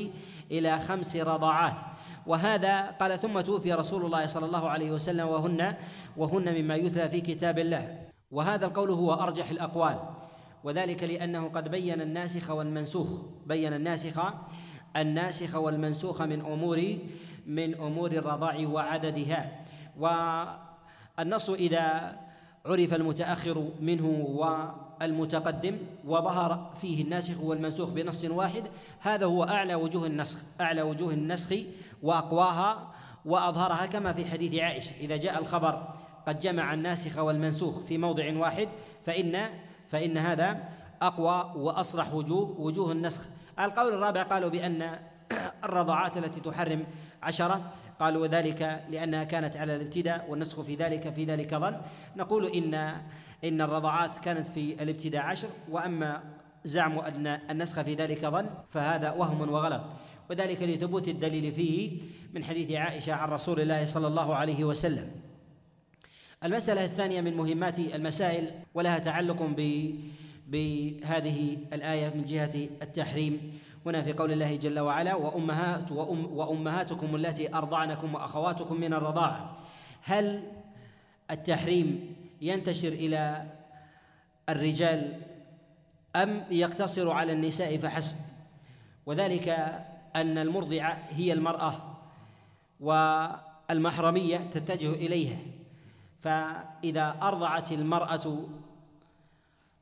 [0.51, 1.77] إلى خمس رضاعات.
[2.27, 5.75] وهذا قال ثم توفي رسول الله صلى الله عليه وسلم وهن
[6.17, 8.04] وهن مما يتلى في كتاب الله.
[8.35, 9.99] وهذا القول هو أرجح الأقوال.
[10.65, 13.09] وذلك لأنه قد بين الناسخ والمنسوخ.
[13.47, 14.21] بين الناسخ
[14.97, 16.99] الناسخ والمنسوخ من أمور
[17.47, 19.65] من أمور الرضاع وعددها.
[19.99, 22.17] والنص إذا
[22.67, 24.07] عرف المتأخر منه
[25.01, 28.63] والمتقدم وظهر فيه الناسخ والمنسوخ بنص واحد
[29.01, 31.57] هذا هو أعلى وجوه النسخ أعلى وجوه النسخ
[32.03, 32.93] وأقواها
[33.25, 34.93] وأظهرها كما في حديث عائشة.
[35.01, 35.89] إذا جاء الخبر
[36.27, 38.69] قد جمع الناسخ والمنسوخ في موضع واحد
[39.05, 39.49] فان
[39.89, 40.69] فإن هذا
[41.03, 43.27] أقوى وأصرح وجوه وجوه النسخ.
[43.61, 44.99] القول الرابع قالوا بأن
[45.65, 46.87] الرضاعات التي تحرم
[47.23, 51.77] عشرة قالوا وذلك لأنها كانت على الابتداء والنسخ في ذلك في ذلك ظن.
[52.17, 52.75] نقول إن
[53.45, 56.23] إن الرضاعات كانت في الابتداء عشر وأما
[56.65, 59.83] زعم أن النسخ في ذلك ظن فهذا وهم وغلط.
[60.31, 62.01] وذلك لثبوت الدليل فيه
[62.35, 65.24] من حديث عائشة عن رسول الله صلى الله عليه وسلم.
[66.45, 69.43] المسألة الثانية من مهمات المسائل ولها تعلق
[70.49, 73.61] بهذه الآية من جهة التحريم.
[73.87, 79.57] هنا في قول الله جل وعلا وأمهات وأم وأمهاتكم التي أرضعنكم وأخواتكم من الرضاعة
[80.03, 80.43] هل
[81.31, 83.47] التحريم ينتشر إلى
[84.49, 85.21] الرجال
[86.17, 88.17] أم يقتصر على النساء فحسب؟
[89.07, 89.49] وذلك
[90.17, 91.97] أن المرضعة هي المرأة
[92.81, 95.37] والمحرمية تتجه إليها.
[96.25, 98.47] فإذا أرضعت المرأة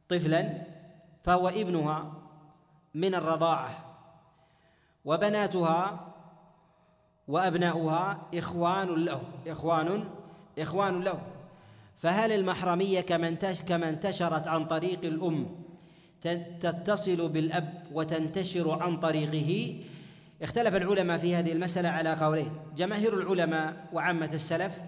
[0.09, 0.53] طفلا
[1.25, 2.13] فهو ابنها
[2.95, 3.85] من الرضاعة
[5.05, 6.09] وبناتها
[7.29, 10.09] وأبناؤها إخوان له إخوان
[10.59, 11.23] إخوان له.
[11.97, 13.01] فهل المحرمية
[13.69, 15.63] كما انتشرت عن طريق الأم
[16.61, 19.81] تتصل بالأب وتنتشر عن طريقه؟
[20.43, 22.53] اختلف العلماء في هذه المسألة على قولين.
[22.77, 24.79] جماهير العلماء وعامة السلف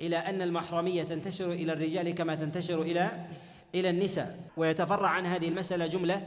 [0.00, 3.26] إلى أن المحرمية تنتشر إلى الرجال كما تنتشر إلى
[3.74, 4.40] إلى النساء.
[4.56, 6.26] ويتفرع عن هذه المسألة جملة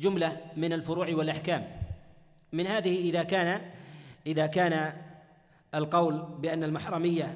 [0.00, 1.66] جملة من الفروع والأحكام.
[2.52, 3.60] من هذه إذا كان
[4.26, 4.92] إذا كان
[5.74, 7.34] القول بأن المحرمية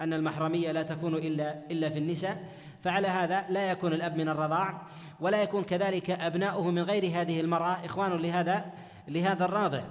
[0.00, 2.48] أن المحرمية لا تكون إلا إلا في النساء
[2.82, 4.82] فعلى هذا لا يكون الأب من الرضاع
[5.20, 8.64] ولا يكون كذلك أبناؤه من غير هذه المرأة إخوان لهذا
[9.08, 9.82] لهذا الراضع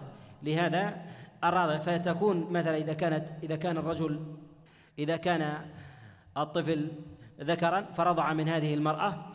[0.43, 0.95] لهذا
[1.43, 1.77] الراضع.
[1.77, 4.19] فتكون مثلا إذا كانت إذا كان الرجل
[4.99, 5.65] إذا كان
[6.37, 6.91] الطفل
[7.41, 9.25] ذكرا فرضع من هذه المرأة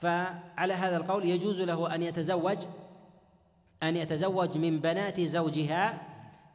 [0.00, 2.58] فعلى هذا القول يجوز له أن يتزوج
[3.82, 6.00] أن يتزوج من بنات زوجها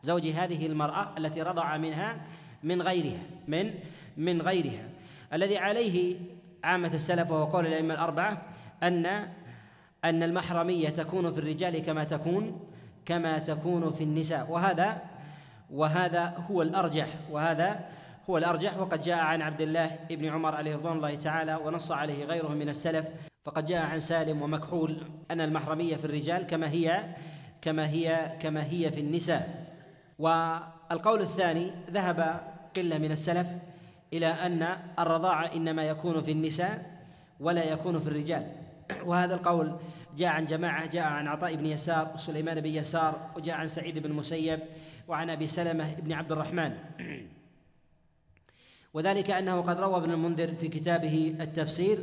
[0.01, 2.21] زوج هذه المرأة التي رضع منها
[2.63, 3.73] من غيرها من
[4.17, 4.89] من غيرها.
[5.33, 6.15] الذي عليه
[6.63, 8.41] عامة السلف وهو قول الأئمة الأربعة
[8.83, 9.05] أن
[10.05, 12.59] أن المحرمية تكون في الرجال كما تكون
[13.05, 14.51] كما تكون في النساء.
[14.51, 15.01] وهذا
[15.71, 17.89] وهذا هو الأرجح وهذا
[18.29, 22.25] هو الأرجح وقد جاء عن عبد الله بن عمر عليه رضوان الله تعالى ونص عليه
[22.25, 23.07] غيره من السلف
[23.43, 24.97] فقد جاء عن سالم ومكحول
[25.31, 27.15] أن المحرمية في الرجال كما هي
[27.61, 29.73] كما هي كما هي في النساء.
[30.19, 32.41] والقول الثاني ذهب
[32.75, 33.47] قلة من السلف
[34.13, 37.01] إلى أن الرضاعة إنما يكون في النساء
[37.39, 38.51] ولا يكون في الرجال.
[39.05, 39.75] وهذا القول
[40.17, 44.11] جاء عن جماعة جاء عن عطاء بن يسار وسليمان بن يسار وجاء عن سعيد بن
[44.11, 44.59] المسيب
[45.07, 46.77] وعن أبي سلمة بن عبد الرحمن.
[48.93, 51.97] وذلك أنه قد روى ابن المنذر في كتابه التفسير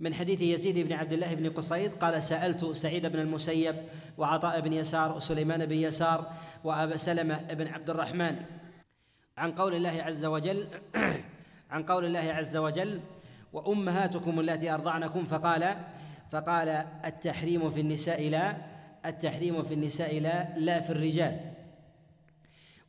[0.00, 3.76] من حديث يزيد بن عبد الله بن قصيد قال سألت سعيد بن المسيب
[4.18, 6.32] وعطاء بن يسار وسليمان بن يسار
[6.64, 8.36] وأبا سلمة بن عبد الرحمن
[9.36, 10.68] عن قول الله عز وجل
[11.70, 13.00] عن قول الله عز وجل
[13.52, 15.76] وأمهاتكم التي أرضعنكم فقال
[16.30, 16.68] فقال
[17.04, 18.56] التحريم في النساء لا
[19.06, 21.40] التحريم في النساء لا لا في الرجال.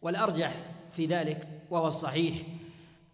[0.01, 0.55] والأرجح
[0.91, 2.35] في ذلك وهو الصحيح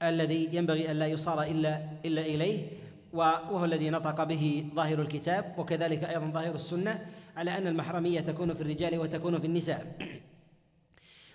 [0.04, 2.68] الذي ينبغي أن لا يصار إلا إلا إليه
[3.14, 7.06] وهو الذي نطق به ظاهر الكتاب وكذلك أيضا ظاهر السنة
[7.38, 9.86] على أن المحرمية تكون في الرجال وتكون في النساء.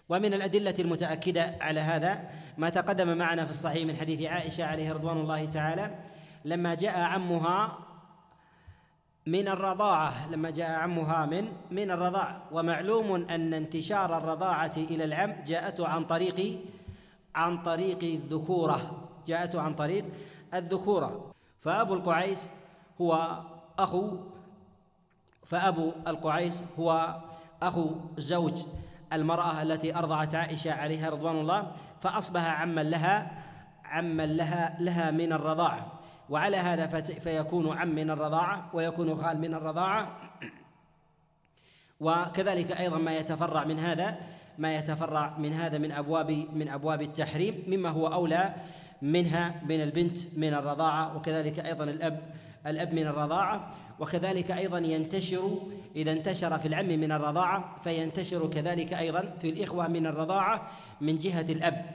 [0.08, 5.16] ومن الأدلة المتأكدة على هذا ما تقدم معنا في الصحيح من حديث عائشة عليه رضوان
[5.16, 5.94] الله تعالى
[6.44, 7.78] لما جاء عمها
[9.26, 15.88] من الرضاعة لما جاء عمها من من الرضاعة ومعلوم أن انتشار الرضاعة إلى العم جاءته
[15.88, 16.58] عن طريق
[17.34, 20.04] عن طريق الذكورة جاءته عن طريق
[20.54, 21.34] الذكورة.
[21.60, 22.48] فأبو القعيس
[23.00, 23.40] هو
[23.78, 24.16] أخو
[25.44, 27.20] فأبو القعيس هو
[27.62, 28.64] أخو زوج
[29.12, 33.42] المرأة التي أرضعت عائشة عليها رضوان الله فأصبح عما لها
[33.84, 35.86] عما لها لها من الرضاعة.
[36.30, 40.16] وعلى هذا فيكون عم من الرضاعة ويكون خال من الرضاعة.
[42.00, 44.16] وكذلك أيضا ما يتفرع من هذا
[44.58, 48.54] ما يتفرع من هذا من أبواب من أبواب التحريم مما هو أولى
[49.02, 52.20] منها من البنت من الرضاعة وكذلك أيضا الأب
[52.66, 55.58] الأب من الرضاعة وكذلك أيضا ينتشر
[55.96, 61.46] إذا انتشر في العم من الرضاعة فينتشر كذلك أيضا في الإخوة من الرضاعة من جهة
[61.48, 61.86] الأب.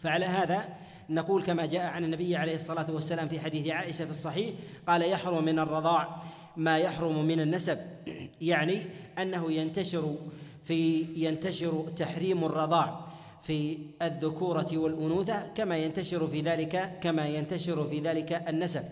[0.00, 0.68] فعلى هذا
[1.10, 4.54] نقول كما جاء عن النبي عليه الصلاة والسلام في حديث عائشة في الصحيح
[4.86, 6.20] قال يحرم من الرضاع
[6.56, 7.78] ما يحرم من النسب.
[8.40, 8.82] يعني
[9.18, 10.16] أنه ينتشر
[10.64, 13.00] في ينتشر تحريم الرضاع
[13.42, 18.84] في الذكورة والأنوثة كما ينتشر في ذلك كما ينتشر في ذلك النسب.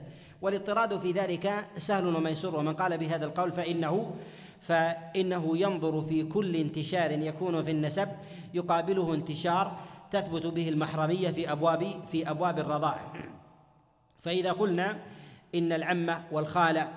[0.43, 4.15] والاضطراد في ذلك سهل وميسور ومن قال بهذا القول فإنه
[4.61, 8.09] فإنه ينظر في كل انتشار يكون في النسب
[8.55, 9.79] يقابله انتشار
[10.11, 13.13] تثبت به المحرمية في أبواب في أبواب الرضاعة
[14.21, 14.99] فإذا قلنا
[15.55, 16.89] إن العمة والخالة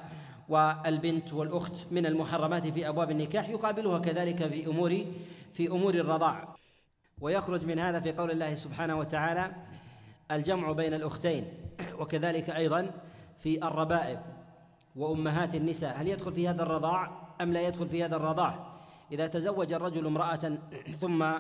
[0.52, 5.06] والبنت والأخت من المحرمات في أبواب النكاح يقابلها كذلك في أمور
[5.54, 6.56] في أمور الرضاعة
[7.22, 9.52] ويخرج من هذا في قول الله سبحانه وتعالى
[10.32, 11.46] الجمع بين الأختين
[12.00, 12.92] وكذلك أيضا
[13.40, 14.20] في الربائب
[14.96, 16.02] وأمهات النساء.
[16.02, 17.12] هل يدخل في هذا الرضاع
[17.42, 18.66] أم لا يدخل في هذا الرضاع؟
[19.12, 20.58] إذا تزوج الرجل امرأة
[21.00, 21.32] ثم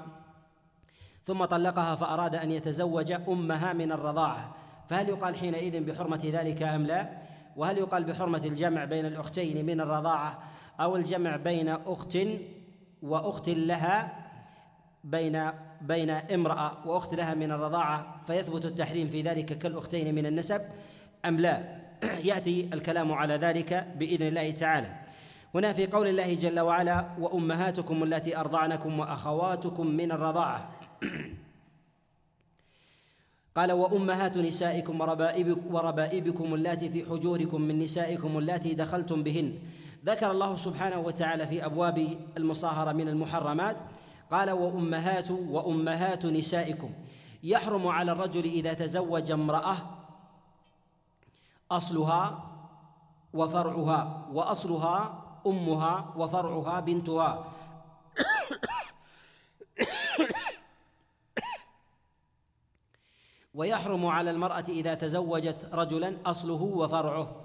[1.24, 4.56] ثم طلقها فأراد أن يتزوج أمها من الرضاعة
[4.90, 10.40] فهل يقال حينئذ بحرمة ذلك أم لا؟ وهل يقال بحرمة الجمع بين الأختين من الرضاعة
[10.80, 12.18] أو الجمع بين أخت
[13.02, 14.22] وأخت لها
[15.04, 20.62] بين بين امرأة وأخت لها من الرضاعة فيثبت التحريم في ذلك كالأختين من النسب
[21.26, 21.82] أم لا؟
[22.24, 24.96] يأتي الكلام على ذلك بإذن الله تعالى.
[25.56, 30.70] هنا في قول الله جل وعلا وأمهاتكم التي أرضعنكم وأخواتكم من الرضاعة.
[33.56, 35.02] قال وأمهات نسائكم
[35.72, 39.60] وربائبكم اللاتي في حجوركم من نسائكم اللاتي دخلتم بهن.
[40.06, 43.78] ذكر الله سبحانه وتعالى في أبواب المصاهرة من المحرمات
[44.32, 46.90] قال وأمهات وأمهات نسائكم.
[47.44, 49.78] يحرم على الرجل إذا تزوج امرأة
[51.72, 52.44] أصلها
[53.34, 57.46] وفرعها وأصلها أمها وفرعها بنتها.
[63.54, 67.36] ويحرم على المرأة إذا تزوجت رجلا أصله وفرعه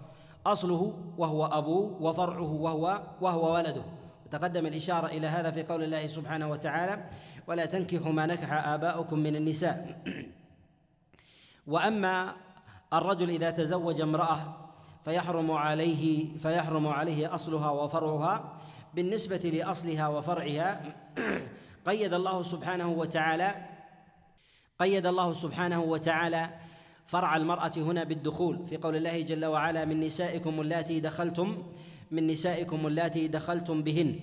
[0.47, 3.83] أصله وهو أبوه وفرعه وهو وهو ولده.
[4.31, 7.05] تقدم الإشارة إلى هذا في قول الله سبحانه وتعالى
[7.47, 10.03] ولا تنكحوا ما نكح آباؤكم من النساء.
[11.66, 12.35] وأما
[12.92, 14.57] الرجل إذا تزوج امرأة
[15.05, 18.53] فيحرم عليه فيحرم عليه أصلها وفرعها
[18.95, 20.81] بالنسبة لأصلها وفرعها.
[21.87, 23.65] قيد الله سبحانه وتعالى
[24.79, 26.51] قيد الله سبحانه وتعالى
[27.07, 31.62] فرع المرأة هنا بالدخول في قول الله جل وعلا من نسائكم اللاتي دخلتم
[32.11, 34.21] من نسائكم اللاتي دخلتم بهن.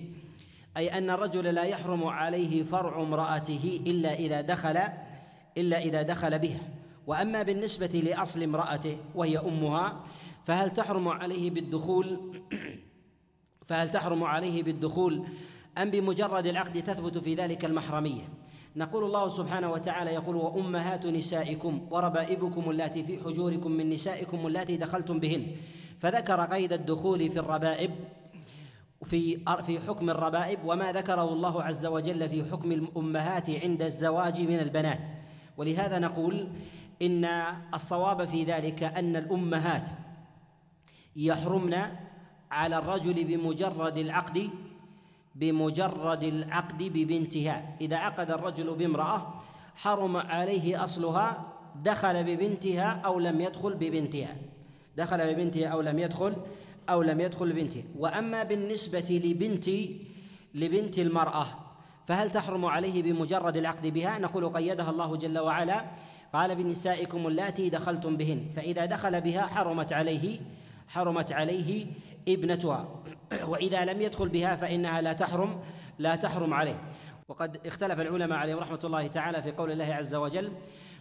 [0.76, 4.78] أي أن الرجل لا يحرم عليه فرع امرأته إلا إذا دخل
[5.58, 6.60] إلا إذا دخل بها.
[7.06, 10.02] وأما بالنسبة لأصل امرأته وهي أمها
[10.44, 12.40] فهل تحرم عليه بالدخول
[13.66, 15.26] فهل تحرم عليه بالدخول
[15.78, 18.28] أم بمجرد العقد تثبت في ذلك المحرمية؟
[18.76, 25.20] نقول الله سبحانه وتعالى يقول وأمهات نسائكم وربائبكم اللاتي في حجوركم من نسائكم اللاتي دخلتم
[25.20, 25.46] بهن.
[26.00, 27.90] فذكر قيد الدخول في الربائب
[29.04, 34.58] في في حكم الربائب وما ذكره الله عز وجل في حكم الأمهات عند الزواج من
[34.58, 35.08] البنات.
[35.56, 36.48] ولهذا نقول
[37.02, 37.24] إن
[37.74, 39.88] الصواب في ذلك أن الأمهات
[41.16, 41.74] يحرمن
[42.50, 44.50] على الرجل بمجرد العقد
[45.34, 47.76] بمجرد العقد ببنتها.
[47.80, 49.34] إذا عقد الرجل بامرأة
[49.76, 54.36] حرم عليه أصلها دخل ببنتها أو لم يدخل ببنتها.
[54.96, 56.36] دخل ببنتها أو لم يدخل
[56.88, 59.70] أو لم يدخل ببنته وأما بالنسبة لبنت
[60.54, 61.46] لبنت المرأة
[62.06, 65.84] فهل تحرم عليه بمجرد العقد بها؟ نقول قيدها الله جل وعلا
[66.32, 68.46] قال بنسائكم اللاتي دخلتم بهن.
[68.56, 70.40] فإذا دخل بها حرمت عليه
[70.88, 71.86] حرمت عليه
[72.28, 72.88] ابنتها.
[73.44, 75.60] وإذا لم يدخل بها فإنها لا تحرم
[75.98, 76.80] لا تحرم عليه.
[77.28, 80.52] وقد اختلف العلماء عليهم رحمة الله تعالى في قول الله عز وجل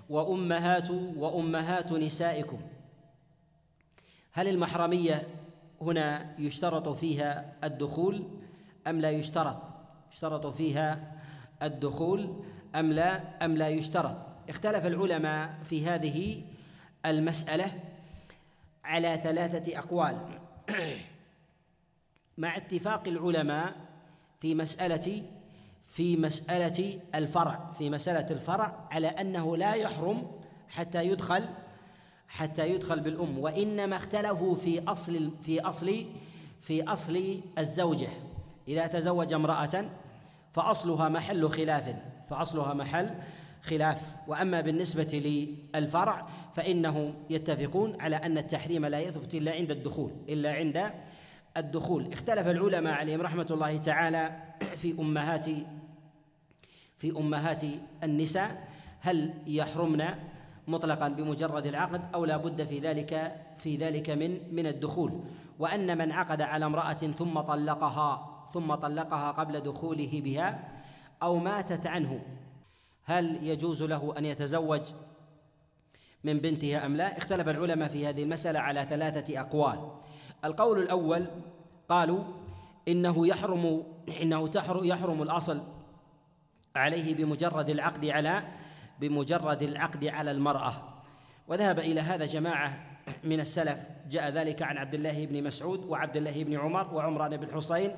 [0.09, 2.61] وأمهات وأمهات نسائكم.
[4.31, 5.27] هل المحرمية
[5.81, 8.23] هنا يشترط فيها الدخول
[8.87, 9.57] أم لا يشترط؟
[10.11, 11.21] يشترط فيها
[11.63, 12.43] الدخول
[12.75, 14.17] أم لا أم لا يشترط؟
[14.49, 16.41] اختلف العلماء في هذه
[17.05, 17.65] المسألة
[18.83, 20.17] على ثلاثة أقوال.
[22.37, 23.73] مع اتفاق العلماء
[24.39, 25.23] في مسألة
[25.85, 30.27] في مسألة الفرع في مسألة الفرع على أنه لا يحرم
[30.69, 31.45] حتى يدخل
[32.27, 36.05] حتى يدخل بالأم وإنما اختلفوا في أصل في أصل
[36.61, 38.09] في أصل الزوجة.
[38.67, 39.89] إذا تزوج امرأة
[40.53, 41.95] فأصلها محل خلاف
[42.29, 43.09] فأصلها محل
[43.63, 44.01] خلاف.
[44.27, 45.21] وأما بالنسبة
[45.75, 50.91] للفرع فإنهم يتفقون على أن التحريم لا يثبت إلا عند الدخول إلا عند
[51.57, 52.13] الدخول.
[52.13, 54.39] اختلف العلماء عليهم رحمة الله تعالى
[54.75, 55.45] في أمهات
[56.97, 57.61] في أمهات
[58.03, 58.67] النساء
[58.99, 60.05] هل يحرمن
[60.67, 65.23] مطلقا بمجرد العقد أو لا بد في ذلك في ذلك من من الدخول.
[65.59, 70.71] وأن من عقد على امرأة ثم طلقها ثم طلقها قبل دخوله بها
[71.23, 72.21] أو ماتت عنه
[73.03, 74.81] هل يجوز له أن يتزوج
[76.23, 79.91] من بنتها أم لا؟ اختلف العلماء في هذه المسألة على ثلاثة أقوال.
[80.45, 81.27] القول الأول
[81.89, 82.23] قالوا
[82.87, 83.83] إنه يحرم
[84.21, 84.49] إنه
[84.83, 85.61] يحرم الأصل
[86.75, 88.43] عليه بمجرد العقد على
[88.99, 90.73] بمجرد العقد على المرأة.
[91.47, 92.85] وذهب إلى هذا جماعة
[93.23, 93.77] من السلف.
[94.09, 97.91] جاء ذلك عن عبد الله بن مسعود وعبد الله بن عمر وعمران بن حسين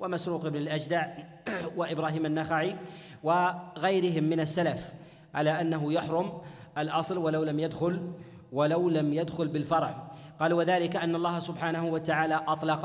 [0.00, 1.06] ومسروق بن الأجدع
[1.76, 2.76] وإبراهيم النخعي
[3.22, 4.92] وغيرهم من السلف
[5.34, 6.32] على أنه يحرم
[6.78, 8.12] الأصل ولو لم يدخل
[8.52, 10.11] ولو لم يدخل بالفرع.
[10.40, 12.84] قال وذلك أن الله سبحانه وتعالى اطلق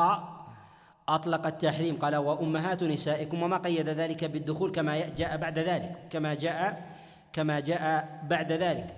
[1.10, 1.96] أطلق التحريم.
[1.96, 6.08] قال وأمهات نسائكم وما قيد ذلك بالدخول كما جاء بعد ذلك.
[6.10, 6.90] كما جاء
[7.34, 8.96] كما جاء بعد ذلك.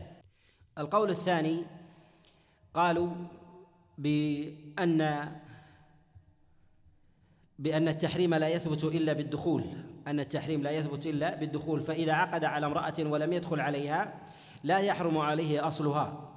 [0.77, 1.65] القول الثاني
[2.73, 3.09] قالوا
[3.97, 5.31] بأن
[7.59, 9.63] بأن التحريم لا يثبت إلا بالدخول.
[10.07, 11.83] أن التحريم لا يثبت إلا بالدخول.
[11.83, 14.13] فإذا عقد على امرأة ولم يدخل عليها
[14.63, 16.28] لا يحرم عليه أصلها.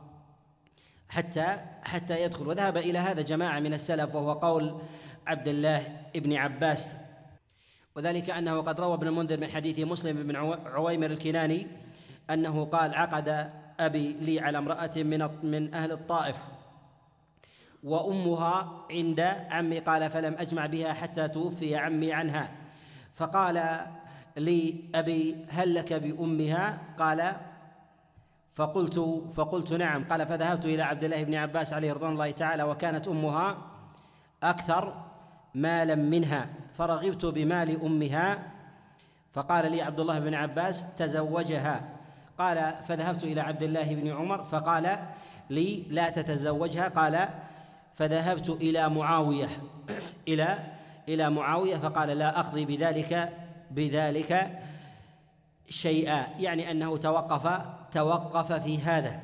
[1.13, 2.47] حتى حتى يدخل.
[2.49, 4.81] وذهب إلى هذا جماعة من السلف وهو قول
[5.27, 5.81] عبد الله
[6.15, 6.97] بن عباس.
[7.97, 11.67] وذلك أنه قد روى ابن المنذر من حديث مسلم بن عويمر الكناني
[12.31, 16.39] أنه قال عقد أبي لي على امرأة من من أهل الطائف
[17.83, 19.21] وأمها عند
[19.51, 22.51] عمي قال فلم أجمع بها حتى توفي عمي عنها.
[23.15, 23.87] فقال
[24.37, 27.37] لي أبي هل لك بأمها؟ قال
[28.55, 30.05] فقلت فقلت نعم.
[30.05, 33.59] قال فذهبت إلى عبد الله بن عباس عليه رضوان الله تعالى وكانت أمها
[34.43, 34.95] أكثر
[35.55, 38.53] مالا منها فرغبت بمال أمها
[39.33, 41.89] فقال لي عبد الله بن عباس تزوجها.
[42.39, 44.99] قال فذهبت إلى عبد الله بن عمر فقال
[45.51, 46.89] لي لا تتزوجها.
[46.89, 47.29] قال
[47.95, 49.49] فذهبت إلى معاوية
[50.29, 50.59] إلى
[51.09, 53.33] إلى معاوية فقال لا أقضي بذلك
[53.71, 54.59] بذلك
[55.69, 56.27] شيئا.
[56.39, 57.63] يعني أنه توقف
[57.93, 59.21] توقف في هذا.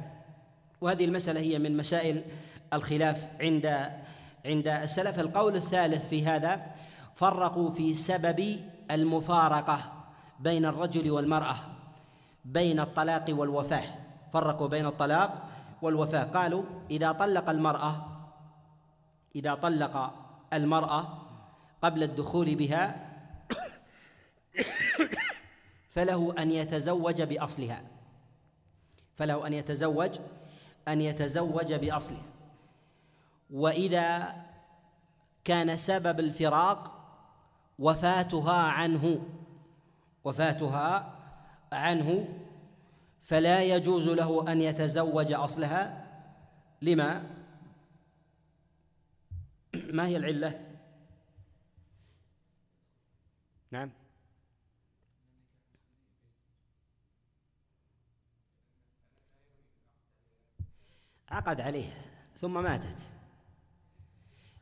[0.81, 2.23] وهذه المسألة هي من مسائل
[2.73, 3.67] الخلاف عند
[4.47, 5.21] عند السلف.
[5.21, 6.67] القول الثالث في هذا
[7.15, 9.93] فرقوا في سبب المفارقة
[10.41, 11.57] بين الرجل والمرأة
[12.45, 13.85] بين الطلاق والوفاة.
[14.33, 15.49] فرقوا بين الطلاق
[15.83, 16.25] والوفاة.
[16.25, 18.07] قالوا إذا طلق المرأة
[19.37, 20.13] إذا طلق
[20.53, 21.19] المرأة
[21.83, 23.09] قبل الدخول بها
[25.95, 27.98] فله أن يتزوج بأصلها.
[29.19, 30.19] فله أن يتزوج
[30.89, 32.23] أن يتزوج بأصلها
[33.51, 34.37] وإذا
[35.45, 36.95] كان سبب الفراق
[37.79, 39.27] وفاتها عنه
[40.25, 41.15] وفاتها
[41.73, 42.29] عنه
[43.23, 46.07] فلا يجوز له أن يتزوج أصلها.
[46.83, 47.25] لما؟
[49.75, 50.61] ما هي العلة؟
[53.71, 53.91] نعم.
[61.31, 62.05] عقد عليها
[62.37, 63.03] ثم ماتت.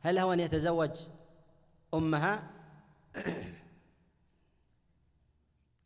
[0.01, 1.07] هل له أن يتزوج
[1.93, 2.51] أمها؟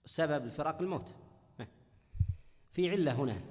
[0.05, 1.15] سبب الفراق الموت.
[2.73, 3.41] في علة هنا.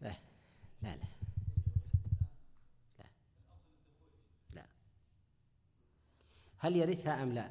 [0.00, 0.14] لا
[0.82, 1.06] لا لا
[2.98, 3.06] لا.
[4.50, 4.66] لا.
[6.58, 7.50] هل يرثها أم لا؟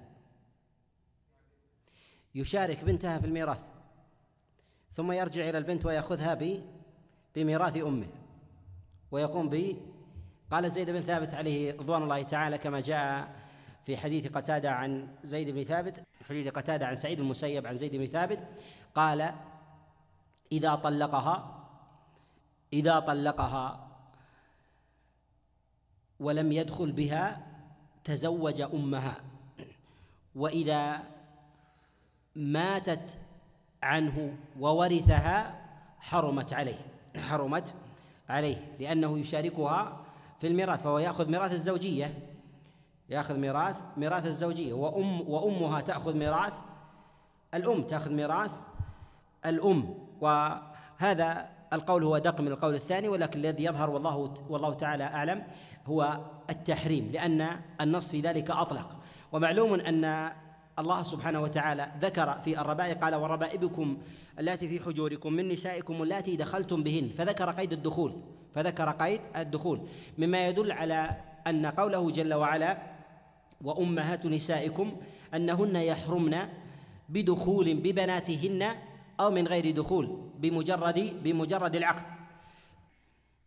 [2.35, 3.78] يشارك بنتها في الميراث.
[4.91, 6.37] ثم يرجع إلى البنت ويأخذها
[7.35, 8.07] بميراث أمه.
[9.11, 9.75] ويقوم ب
[10.51, 13.35] قال زيد بن ثابت عليه رضوان الله تعالى كما جاء
[13.85, 18.05] في حديث قتادة عن زيد بن ثابت حديث قتادة عن سعيد المسيب عن زيد بن
[18.05, 18.39] ثابت
[18.95, 19.33] قال
[20.51, 21.65] إذا طلقها
[22.73, 23.87] إذا طلقها
[26.19, 27.47] ولم يدخل بها
[28.03, 29.15] تزوج أمها
[30.35, 31.03] وإذا
[32.35, 33.19] ماتت
[33.83, 35.55] عنه وورثها
[35.99, 36.79] حرمت عليه
[37.29, 37.73] حرمت
[38.29, 39.97] عليه لأنه يشاركها
[40.39, 42.13] في الميراث فهو يأخذ ميراث الزوجية
[43.09, 46.59] يأخذ ميراث ميراث الزوجية وأم وأمها تأخذ ميراث
[47.53, 48.59] الأم تأخذ ميراث
[49.45, 49.95] الأم.
[50.21, 55.43] وهذا القول هو دق من القول الثاني ولكن الذي يظهر والله والله تعالى أعلم
[55.87, 56.19] هو
[56.49, 58.97] التحريم لأن النص في ذلك أطلق.
[59.31, 60.31] ومعلوم أن
[60.79, 63.97] الله سبحانه وتعالى ذكر في الربائع قال وربائبكم
[64.39, 67.09] اللاتي في حجوركم من نسائكم اللاتي دخلتم بهن.
[67.17, 68.13] فذكر قيد الدخول
[68.55, 71.11] فذكر قيد الدخول مما يدل على
[71.47, 72.77] أن قوله جل وعلا
[73.61, 74.95] وأمهات نسائكم
[75.35, 76.37] أنهن يحرمن
[77.09, 78.75] بدخول ببناتهن
[79.19, 82.03] أو من غير دخول بمجرد بمجرد العقد.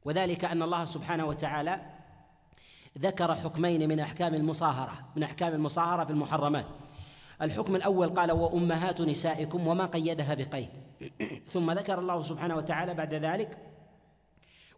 [0.04, 1.80] وذلك أن الله سبحانه وتعالى
[2.98, 6.66] ذكر حكمين من أحكام المصاهرة من أحكام المصاهرة في المحرمات.
[7.42, 10.68] الحكم الأول قال وأمهات نسائكم وما قيدها بقيد.
[11.48, 13.58] ثم ذكر الله سبحانه وتعالى بعد ذلك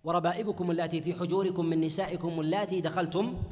[0.04, 3.42] وربائبكم اللاتي في حجوركم من نسائكم اللاتي دخلتم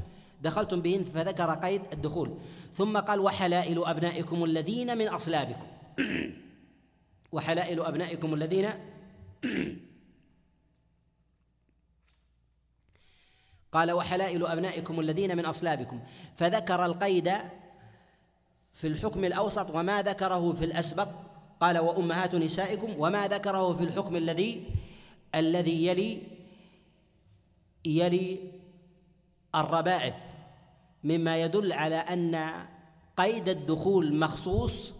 [0.42, 2.34] دخلتم بهن فذكر قيد الدخول.
[2.74, 5.66] ثم قال وحلائل أبنائكم الذين من أصلابكم.
[7.32, 8.70] وحلائل أبنائكم الذين
[13.72, 16.00] قال وحلائل أبنائكم الذين من أصلابكم.
[16.34, 17.32] فذكر القيد
[18.72, 21.08] في الحكم الأوسط وما ذكره في الأسبق؟
[21.60, 24.66] قال وأمهات نسائكم وما ذكره في الحكم الذي
[25.34, 26.22] الذي يلي
[27.84, 28.38] يلي
[29.54, 30.14] الربائب.
[31.04, 32.52] مما يدل على أن
[33.16, 34.94] قيد الدخول مخصوص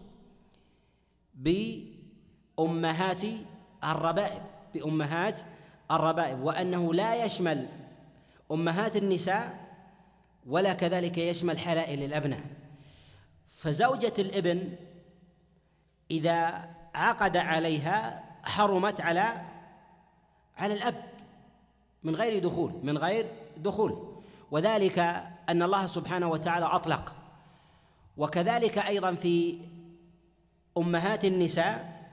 [1.35, 3.23] بأمهات
[3.83, 4.41] الربائب
[4.73, 5.39] بأمهات
[5.91, 7.67] الربائب وأنه لا يشمل
[8.51, 9.59] أمهات النساء
[10.47, 12.41] ولا كذلك يشمل حلائل الأبناء.
[13.63, 14.75] فزوجة الإبن
[16.11, 19.41] إذا عقد عليها حرمت على
[20.57, 21.03] على الأب
[22.03, 24.13] من غير دخول من غير دخول.
[24.51, 24.99] وذلك
[25.49, 27.15] أن الله سبحانه وتعالى أطلق.
[28.17, 29.57] وكذلك أيضا في
[30.77, 32.03] أمهات النساء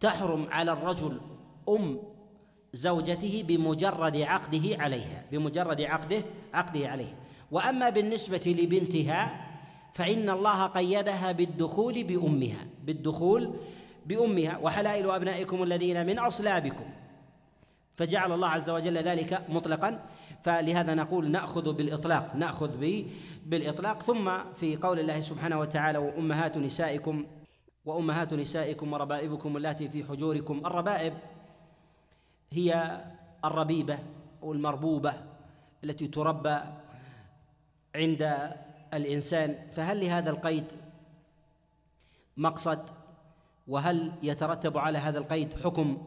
[0.00, 1.20] تحرم على الرجل
[1.68, 1.98] أم
[2.72, 6.22] زوجته بمجرد عقده عليها بمجرد عقده
[6.54, 7.14] عقده عليها.
[7.50, 9.53] وأما بالنسبة لبنتها
[9.94, 13.54] فإن الله قيدها بالدخول بأمها بالدخول
[14.06, 14.58] بأمها.
[14.58, 16.84] وحلائل أبنائكم الذين من أصلابكم.
[17.94, 19.90] فجعل الله عز وجل ذلك مطلقا.
[20.42, 23.06] فلهذا نقول نأخذ بالإطلاق نأخذ به
[23.46, 24.02] بالإطلاق.
[24.02, 27.26] ثم في قول الله سبحانه وتعالى وأمهات نسائكم
[27.84, 30.66] وأمهات نسائكم وربائبكم اللاتي في حجوركم.
[30.66, 31.14] الربائب
[32.50, 33.00] هي
[33.44, 33.98] الربيبة
[34.42, 35.14] والمربوبة
[35.84, 36.58] التي تربى
[37.94, 38.50] عند
[38.94, 40.64] الإنسان فهل لهذا القيد
[42.36, 42.90] مقصد؟
[43.68, 46.02] وهل يترتب على هذا القيد حكم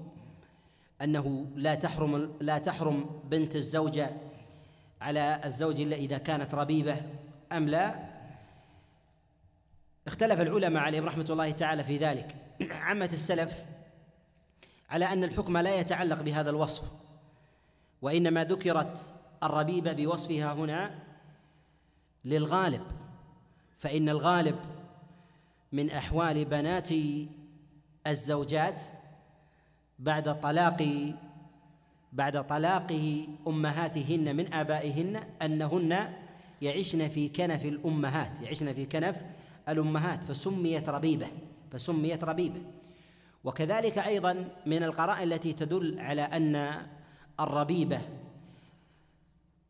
[1.02, 4.12] أنه لا تحرم لا تحرم بنت الزوجة
[5.02, 6.96] على الزوج إلا إذا كانت ربيبة
[7.52, 7.96] أم لا؟
[10.08, 12.36] اختلف العلماء عليهم رحمة الله تعالى في ذلك.
[12.72, 13.66] عامة السلف
[14.90, 16.84] على أن الحكم لا يتعلق بهذا الوصف
[18.02, 18.98] وإنما ذكرت
[19.44, 21.07] الربيبة بوصفها هنا
[22.26, 22.82] للغالب
[23.78, 24.56] فإن الغالب
[25.72, 26.90] من أحوال بنات
[28.08, 28.82] الزوجات
[30.00, 31.14] بعد طلاق
[32.14, 36.14] بعد طلاقه أمهاتهن من آبائهن أنهن
[36.62, 39.26] يعشن في كنف الأمهات يعشن في كنف
[39.70, 41.28] الأمهات فسميت ربيبة
[41.72, 42.62] فسميت ربيبة.
[43.44, 46.82] وكذلك أيضا من القرائن التي تدل على أن
[47.40, 48.02] الربيبة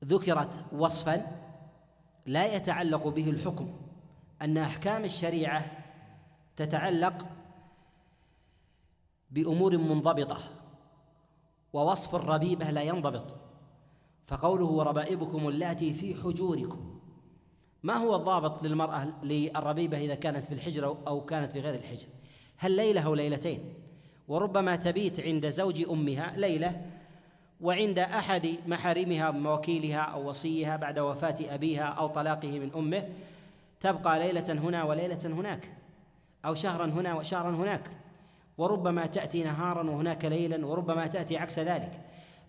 [0.06, 1.47] ذكرت وصفا
[2.28, 3.74] لا يتعلق به الحكم
[4.42, 5.66] أن أحكام الشريعة
[6.56, 7.26] تتعلق
[9.32, 10.38] بأمور منضبطة
[11.74, 13.36] ووصف الربيبه لا ينضبط
[14.24, 17.00] فقوله وربائبكم اللاتي في حجوركم
[17.84, 22.08] ما هو الضابط للمرأة للربيبة إذا كانت في الحجر أو كانت في غير الحجر؟
[22.58, 23.74] هل ليلة أو ليلتين؟
[24.28, 26.97] وربما تبيت عند زوج أمها ليلة
[27.62, 33.10] وعند أحد محارمها موكيلها أو وصيها بعد وفاة أبيها أو طلاقه من أمه
[33.80, 35.72] تبقى ليلة هنا وليلة هناك
[36.46, 37.82] أو شهرا هنا وشهرا هناك.
[38.58, 41.92] وربما تأتي نهارا وهناك ليلا وربما تأتي عكس ذلك.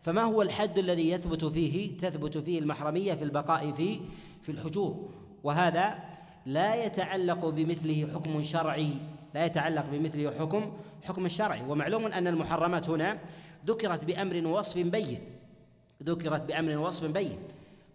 [0.02, 4.00] فما هو الحد الذي يثبت فيه تثبت فيه المحرمية في البقاء في
[4.42, 5.08] في الحجور؟
[5.44, 5.98] وهذا
[6.46, 8.90] لا يتعلق بمثله حكم شرعي
[9.34, 10.72] لا يتعلق بمثله حكم
[11.04, 13.18] حكم الشرعي ومعلوم أن المحرمات هنا
[13.66, 15.20] ذكرت بأمر وصف بين.
[16.02, 17.38] ذكرت بأمر وصف بين.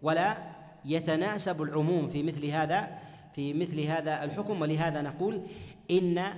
[0.02, 0.38] ولا
[0.86, 3.00] يتناسب العموم في مثل هذا
[3.34, 4.62] في مثل هذا الحكم.
[4.62, 5.42] ولهذا نقول
[5.92, 6.34] إن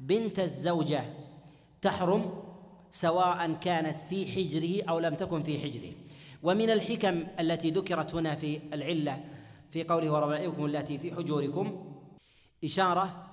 [0.00, 1.02] بنت الزوجة
[1.82, 2.42] تحرم
[2.90, 5.92] سواء كانت في حجره أو لم تكن في حجره.
[6.42, 9.24] ومن الحكم التي ذكرت هنا في العلة
[9.70, 11.94] في قوله وربائبكم التي في حجوركم
[12.64, 13.26] إشارة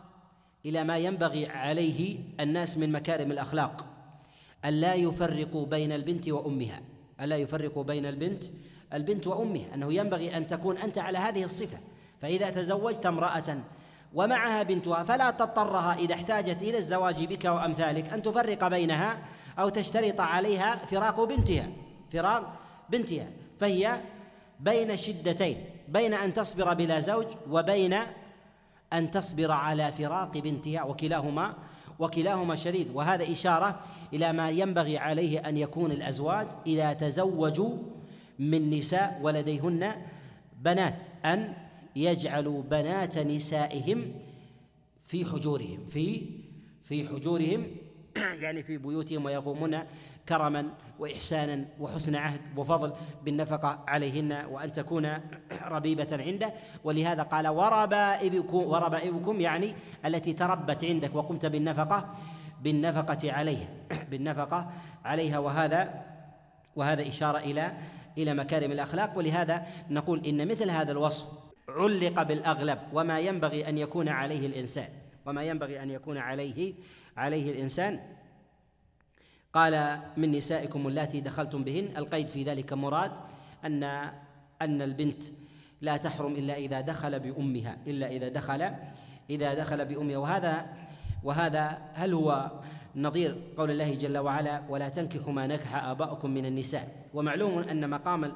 [0.66, 3.97] إلى ما ينبغي عليه الناس من مكارم الأخلاق.
[4.66, 6.82] ألا يفرقوا بين البنت وأمها.
[7.22, 8.44] ألا يفرقوا بين البنت
[8.94, 11.78] البنت وأمها أنه ينبغي أن تكون أنت على هذه الصفة.
[12.22, 13.58] فإذا تزوجت امرأة
[14.14, 19.20] ومعها بنتها فلا تضطرها إذا احتاجت إلى الزواج بك وأمثالك أن تفرق بينها
[19.60, 21.68] أو تشترط عليها فراق بنتها.
[22.14, 22.54] فراق
[22.90, 23.28] بنتها.
[23.60, 24.02] فهي
[24.60, 27.96] بين شدتين بين أن تصبر بلا زوج وبين
[28.94, 31.54] أن تصبر على فراق بنتها وكلاهما
[32.00, 32.88] وكلاهما شديد.
[32.94, 33.80] وهذا إشارة
[34.14, 37.78] إلى ما ينبغي عليه أن يكون الأزواج إذا تزوجوا
[38.40, 39.96] من نساء ولديهن
[40.62, 41.54] بنات أن
[41.96, 44.14] يجعلوا بنات نسائهم
[45.08, 46.22] في حجورهم في
[46.84, 47.68] في حجورهم
[48.44, 49.80] يعني في بيوتهم ويقومون
[50.30, 50.70] كرما
[51.00, 52.94] وإحسانا وحسن عهد وفضل
[53.24, 55.10] بالنفقة عليهن وأن تكون
[55.76, 56.54] ربيبة عنده.
[56.84, 59.76] ولهذا قال وربائبكم وربائبكم يعني
[60.06, 62.16] التي تربت عندك وقمت بالنفقه
[62.62, 63.68] بالنفقة عليها.
[64.12, 64.70] بالنفقة
[65.06, 65.40] عليها.
[65.40, 66.06] وهذا
[66.76, 67.72] وهذا إشارة إلى
[68.18, 69.18] إلى مكارم الأخلاق.
[69.18, 71.26] ولهذا نقول إن مثل هذا الوصف
[71.70, 72.80] علق بالأغلب.
[72.94, 74.90] وما ينبغي أن يكون عليه الإنسان.
[75.26, 76.74] وما ينبغي أن يكون عليه
[77.18, 78.00] عليه الإنسان
[79.58, 83.12] قال من نسائكم اللاتي دخلتم بهن القيد في ذلك مراد
[83.66, 83.84] ان
[84.62, 85.24] أن البنت
[85.82, 88.72] لا تحرم إلا إذا دخل بأمها إلا إذا دخل
[89.30, 90.18] إذا دخل بأمها.
[90.18, 90.66] وهذا
[91.24, 92.52] وهذا هل هو
[92.96, 98.34] نظير قول الله جل وعلا ولا تنكحوا ما نكح آباؤكم من النساء؟ ومعلوم أن مقام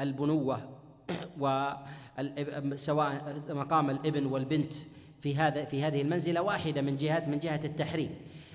[0.00, 0.60] البنوة
[1.40, 4.72] وسواء مقام الإبن والبنت
[5.20, 8.10] في هذا في هذه المنزلة واحدة من جهة من جهة التحريم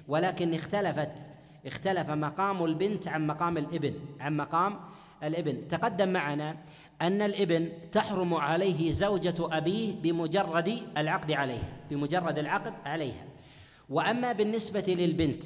[0.08, 1.32] ولكن اختلفت
[1.66, 4.80] اختلف مقام البنت عن مقام الابن عن مقام
[5.24, 5.68] الابن.
[5.68, 6.58] تقدم معنا
[7.02, 13.26] أن الابن تحرم عليه زوجة أبيه بمجرد العقد عليها بمجرد العقد عليها.
[13.90, 15.44] وأما بالنسبة للبنت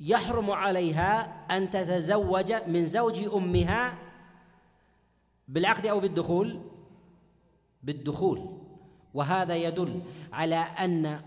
[0.00, 3.94] يحرم عليها أن تتزوج من زوج أمها
[5.48, 6.60] بالعقد أو بالدخول؟
[7.82, 8.58] بالدخول.
[9.14, 11.20] وهذا يدل على أن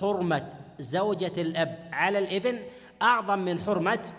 [0.00, 2.58] حرمة زوجة الأب على الإبن
[3.02, 4.12] أعظم من حرمة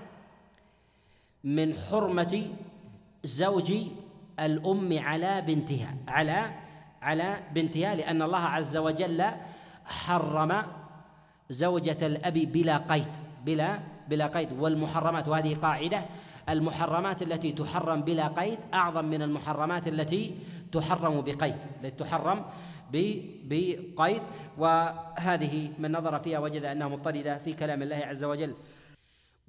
[1.44, 2.48] من حرمة
[3.24, 3.74] زوج
[4.40, 6.52] الأم على بنتها على
[7.02, 9.26] على بنتها لأن الله عز وجل
[9.86, 10.64] حرم
[11.50, 13.08] زوجة الأب بلا قيد
[13.46, 13.80] بلا
[14.10, 14.54] بلا قيد.
[14.60, 16.06] والمحرمات وهذه قاعدة
[16.50, 20.36] المحرمات التي تحرم بلا قيد أعظم من المحرمات التي
[20.72, 22.46] تحرم بقيد التي تحرم
[22.94, 24.22] بقيد.
[24.58, 28.54] وهذه من نظر فيها وجد أنها مضطردة في كلام الله عز وجل.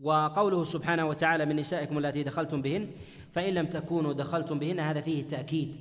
[0.02, 2.90] وقوله سبحانه وتعالى من نسائكم التي دخلتم بهن
[3.32, 5.76] فإن لم تكونوا دخلتم بهن هذا فيه تأكيد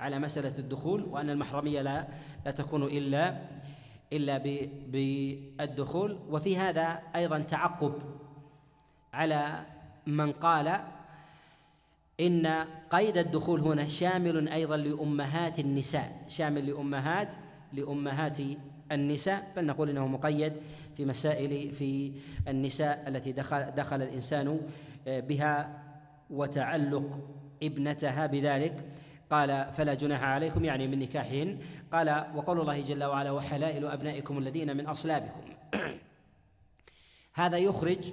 [0.00, 2.08] على مسألة الدخول وأن المحرمية لا
[2.46, 3.36] لا تكون إلا
[4.12, 4.38] إلا
[4.86, 6.18] بالدخول.
[6.28, 7.94] وفي هذا أيضا تعقب
[9.12, 9.66] على
[10.06, 10.80] من قال
[12.20, 12.46] إن
[12.90, 17.34] قيد الدخول هنا شامل أيضا لأمهات النساء شامل لأمهات
[17.72, 18.38] لأمهات
[18.92, 20.52] النساء بل نقول إنه مقيد
[20.96, 22.12] في مسائل في
[22.48, 24.60] النساء التي دخل دخل الإنسان
[25.06, 25.82] بها
[26.30, 27.18] وتعلق
[27.62, 28.84] ابنتها بذلك.
[29.30, 31.58] قال فلا جناح عليكم يعني من نكاحهن.
[31.92, 35.40] قال وقول الله جل وعلا وحلائل أبنائكم الذين من أصلابكم.
[37.34, 38.12] هذا يخرج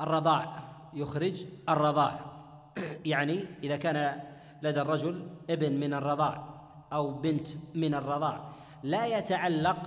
[0.00, 0.62] الرضاع
[0.94, 2.29] يخرج الرضاع.
[3.06, 4.20] يعني إذا كان
[4.62, 6.44] لدى الرجل ابن من الرضاع
[6.92, 8.50] أو بنت من الرضاع
[8.82, 9.78] لا يتعلق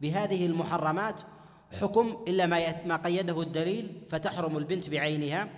[0.00, 1.20] بهذه المحرمات
[1.80, 5.48] حكم إلا ما ما قيده الدليل فتحرم البنت بعينها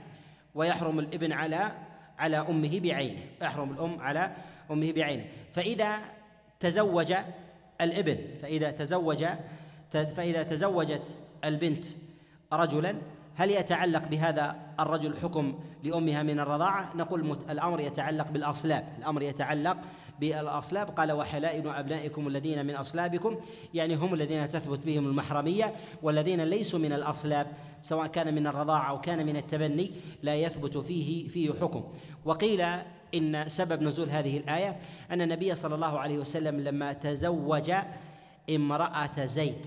[0.54, 1.72] ويحرم الابن على
[2.18, 4.32] على أمه بعينه يحرم الأم على
[4.70, 5.24] أمه بعينه.
[5.52, 5.98] فإذا
[6.60, 7.14] تزوج
[7.80, 9.24] الابن فإذا تزوج
[9.90, 11.84] فإذا تزوجت البنت
[12.52, 12.94] رجلا
[13.36, 15.54] هل يتعلق بهذا الرجل حكم
[15.84, 19.76] لأمها من الرضاعة نقول الأمر يتعلق بالأصلاب الأمر يتعلق
[20.20, 20.90] بالأصلاب.
[20.90, 23.36] قال وحلائل أبنائكم الذين من أصلابكم.
[23.74, 27.46] يعني هم الذين تثبت بهم المحرمية والذين ليسوا من الأصلاب
[27.82, 29.90] سواء كان من الرضاعة أو كان من التبني
[30.22, 31.84] لا يثبت فيه فيه حكم.
[32.24, 32.60] وقيل
[33.14, 34.76] إن سبب نزول هذه الآية
[35.10, 37.72] أن النبي صلى الله عليه وسلم لما تزوج
[38.50, 39.66] امرأة زيد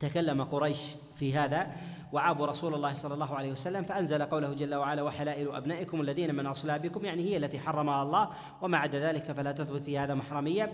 [0.00, 0.80] تكلم قريش
[1.14, 1.72] في هذا.
[2.14, 6.46] وعابوا رسول الله صلى الله عليه وسلم فأنزل قوله جل وعلا وحلائل أبنائكم الذين من
[6.46, 8.28] أصلابكم يعني هي التي حرمها الله
[8.62, 10.72] وما عدا ذلك فلا تثبت في هذا محرمية.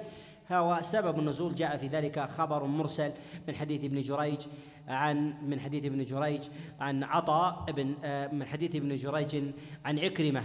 [0.52, 3.12] هو سبب النزول جاء في ذلك خبر مرسل
[3.48, 4.40] من حديث ابن جريج
[4.88, 6.40] عن من حديث ابن جريج
[6.80, 7.94] عن عطاء بن
[8.32, 9.44] من حديث ابن جريج
[9.84, 10.42] عن عكرمة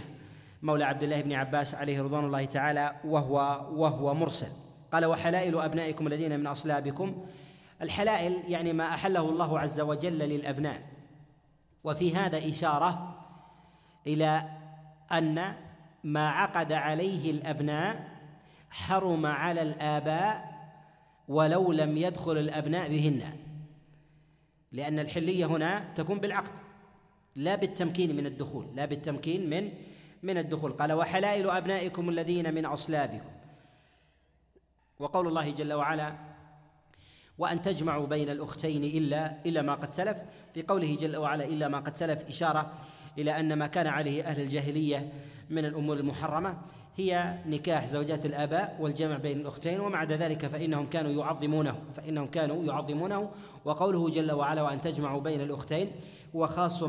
[0.62, 4.48] مولى عبد الله بن عباس عليه رضوان الله تعالى وهو وهو مرسل.
[4.92, 7.24] قال وحلائل أبنائكم الذين من اصلابكم
[7.82, 10.82] الحلائل يعني ما أحله الله عز وجل للأبناء.
[11.84, 13.24] وفي هذا إشارة
[14.06, 14.48] إلى
[15.12, 15.54] أن
[16.04, 18.08] ما عقد عليه الأبناء
[18.70, 20.56] حرم على الآباء
[21.28, 23.36] ولو لم يدخل الأبناء بهن.
[24.72, 26.52] لأن الحلية هنا تكون بالعقد
[27.36, 29.72] لا بالتمكين من الدخول لا بالتمكين من
[30.22, 30.72] من الدخول.
[30.72, 33.30] قال وحلائل أبنائكم الذين من أصلابكم.
[34.98, 36.35] وقول الله جل وعلا
[37.38, 40.16] وأن تجمعوا بين الأختين إلا إلا ما قد سلف.
[40.54, 42.72] في قوله جل وعلا إلا ما قد سلف إشارة
[43.18, 45.12] إلى أن ما كان عليه أهل الجاهلية
[45.50, 46.58] من الأمور المحرمة
[46.96, 53.30] هي نكاح زوجات الآباء والجمع بين الأختين ومع ذلك فإنهم كانوا يعظمونه فإنهم كانوا يعظمونه.
[53.64, 55.90] وقوله جل وعلا وأن تجمعوا بين الأختين
[56.36, 56.84] هو خاص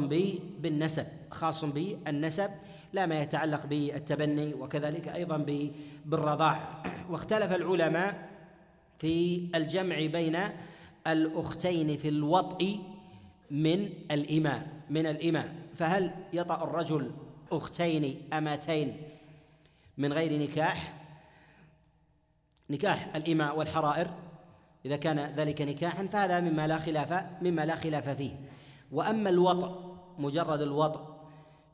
[0.59, 2.49] بالنسب خاص بالنسب
[2.93, 5.37] لا ما يتعلق بالتبني وكذلك أيضا
[6.05, 6.83] بالرضاع.
[7.09, 8.26] واختلف العلماء
[8.99, 10.37] في الجمع بين
[11.07, 12.79] الأختين في الوطء
[13.51, 15.55] من الإماء من الإماء.
[15.75, 17.11] فهل يطأ الرجل
[17.51, 18.97] أختين أمتين
[19.97, 20.93] من غير نكاح؟
[22.69, 24.09] نكاح الإماء والحرائر
[24.85, 28.31] إذا كان ذلك نكاحا فهذا مما لا خلاف مما لا خلاف فيه.
[28.91, 31.17] وأما الوطء مجرد الوطء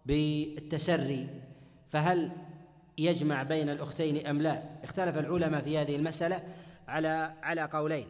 [0.06, 1.30] بالتسري
[1.90, 2.32] فهل
[2.98, 6.44] يجمع بين الأختين أم لا؟ اختلف العلماء في هذه المسألة.
[6.94, 8.08] على على قولين.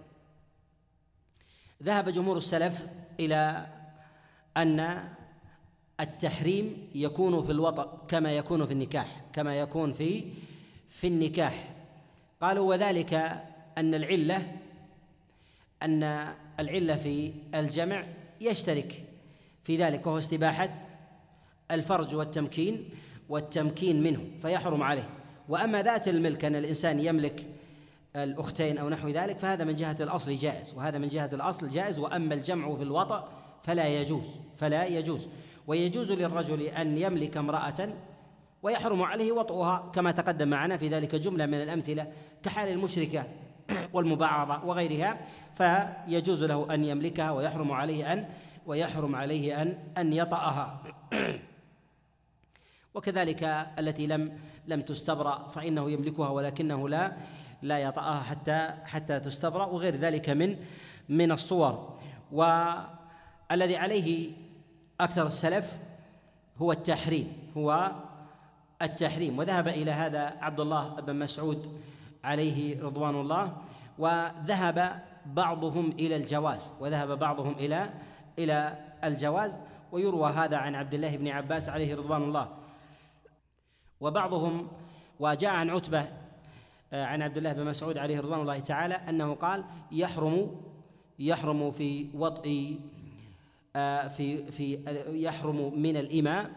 [1.84, 2.88] ذهب جمهور السلف
[3.20, 3.68] إلى
[4.58, 5.10] أن
[6.00, 10.24] التحريم يكون في الوطأ كما يكون في النكاح كما يكون في
[10.90, 11.70] في النكاح.
[12.42, 13.14] قالوا وذلك
[13.78, 14.52] أن العلة
[15.84, 18.06] أن العلة في الجمع
[18.42, 19.04] يشترك
[19.64, 20.70] في ذلك وهو استباحة
[21.72, 22.90] الفرج والتمكين
[23.30, 25.10] والتمكين منه فيحرم عليه.
[25.50, 27.46] وأما ذات الملك أن الإنسان يملك
[28.16, 32.34] الأختين أو نحو ذلك فهذا من جهة الأصل جائز وهذا من جهة الأصل جائز وأما
[32.34, 33.30] الجمع في الوطأ
[33.64, 34.26] فلا يجوز
[34.58, 35.28] فلا يجوز
[35.68, 37.90] ويجوز للرجل أن يملك امرأة
[38.64, 42.12] ويحرم عليه وطئها كما تقدم معنا في ذلك جملة من الأمثلة
[42.44, 43.28] كحال المشركة
[43.94, 45.20] والمبعضه وغيرها
[45.58, 48.26] فيجوز له أن يملكها ويحرم عليه أن
[48.66, 50.84] ويحرم عليه أن أن يطأها.
[52.94, 53.44] وكذلك
[53.80, 57.14] التي لم لم تستبرأ فإنه يملكها ولكنه لا
[57.64, 60.58] لا يطأها حتى حتى تستبرأ وغير ذلك من
[61.10, 61.98] من الصور.
[62.32, 64.32] والذي عليه
[65.00, 65.80] أكثر السلف
[66.58, 67.92] هو التحريم هو
[68.82, 69.40] التحريم.
[69.40, 71.80] وذهب إلى هذا عبد الله بن مسعود
[72.24, 73.58] عليه رضوان الله
[74.00, 77.90] وذهب بعضهم إلى الجواز وذهب بعضهم إلى
[78.40, 79.60] إلى الجواز.
[79.92, 82.48] ويروى هذا عن عبد الله بن عباس عليه رضوان الله.
[84.02, 84.68] وبعضهم
[85.20, 86.23] وجاء عن عتبة
[86.94, 90.52] عن عبد الله بن مسعود عليه رضوان الله تعالى أنه قال يحرم
[91.20, 92.80] يحرم في وطء
[93.76, 94.80] آه، في في
[95.14, 96.50] يحرم من الإماء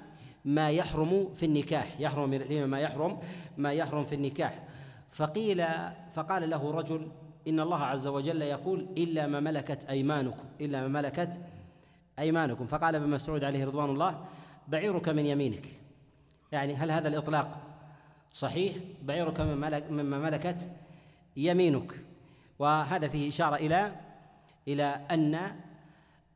[0.45, 3.19] ما يحرم في النكاح يحرم من الإماء ما يحرم
[3.57, 4.63] ما يحرم في النكاح.
[5.11, 5.65] فقيل
[6.15, 7.09] فقال له رجل
[7.49, 11.41] إن الله عز وجل يقول إلا ما ملكت أيمانكم إلا ما ملكت
[12.19, 12.67] أيمانكم.
[12.67, 14.25] فقال ابن مسعود عليه رضوان الله
[14.69, 15.67] بعيرك من يمينك.
[16.53, 17.59] يعني هل هذا الإطلاق
[18.33, 19.41] صحيح بعيرك
[19.91, 20.71] مما ملكت
[21.37, 21.95] يمينك.
[22.59, 23.93] وهذا فيه إشارة إلى
[24.69, 25.57] إلى أن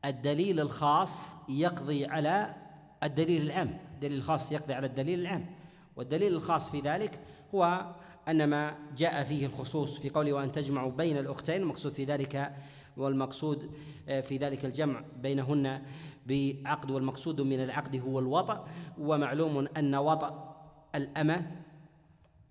[0.05, 2.55] الدليل الخاص يقضي على
[3.03, 5.47] الدليل العام الدليل الخاص يقضي على الدليل العام
[5.97, 7.21] والدليل الخاص في ذلك
[7.55, 7.95] هو
[8.29, 12.53] أن ما جاء فيه الخصوص في قوله وأن تجمعوا بين الأختين المقصود في ذلك
[12.97, 13.71] والمقصود
[14.07, 15.83] في ذلك الجمع بينهن
[16.27, 18.69] بعقد والمقصود من العقد هو الوطأ.
[18.99, 20.57] ومعلوم أن وطأ
[20.95, 21.47] الأمة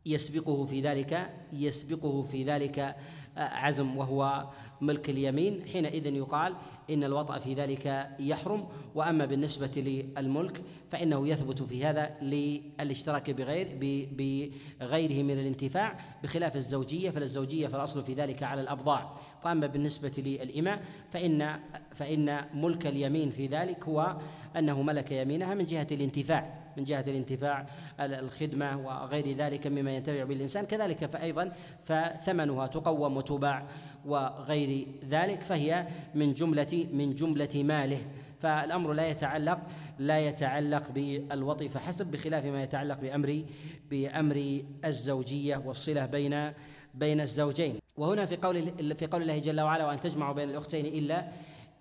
[0.06, 2.96] يسبقه في ذلك يسبقه في ذلك
[3.38, 4.48] عزم وهو
[4.82, 5.66] ملك اليمين.
[5.74, 6.56] حينئذ يقال
[6.90, 13.68] إن الوطأ في ذلك يحرم وأما بالنسبة للملك فإنه يثبت في هذا للاشتراك بغير
[14.12, 19.16] بغيره من الانتفاع بخلاف الزوجية فالزوجية فالأصل في ذلك على الأبضاع.
[19.46, 21.60] وأما بالنسبة للإماء فإن
[21.92, 24.18] فإن ملك اليمين في ذلك هو
[24.58, 26.59] أنه ملك يمينها من جهة الانتفاع.
[26.80, 27.66] من جهة الانتفاع
[28.00, 30.66] الخدمة وغير ذلك مما ينتفع به الإنسان.
[30.66, 31.52] كذلك فأيضا
[31.84, 33.68] فثمنها تقوم وتباع
[34.06, 38.02] وغير ذلك فهي من جملة من جملة ماله.
[38.40, 39.60] فالأمر لا يتعلق
[40.00, 43.44] لا يتعلق بالوطي فحسب بخلاف ما يتعلق بأمر
[43.90, 46.52] بأمر الزوجية والصلة بين
[46.94, 47.80] بين الزوجين.
[47.98, 51.28] وهنا في قول في قول الله جل وعلا وأن تجمعوا بين الأختين إلا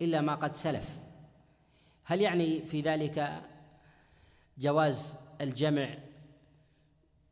[0.02, 0.98] إلا ما قد سلف.
[2.04, 3.42] هل يعني في ذلك
[4.58, 5.88] جواز الجمع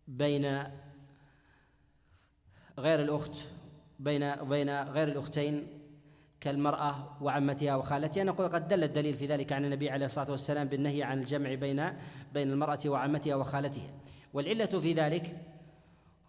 [0.09, 0.62] بين
[2.79, 3.39] غير الأخت
[3.99, 5.66] بين بين غير الأختين
[6.41, 8.24] كالمرأة وعمتها وخالتها.
[8.24, 11.93] نقول قد دل الدليل في ذلك عن النبي عليه الصلاة والسلام بالنهي عن الجمع بين
[12.35, 13.91] بين المرأة وعمتها وخالتها.
[14.33, 15.37] والعلة في ذلك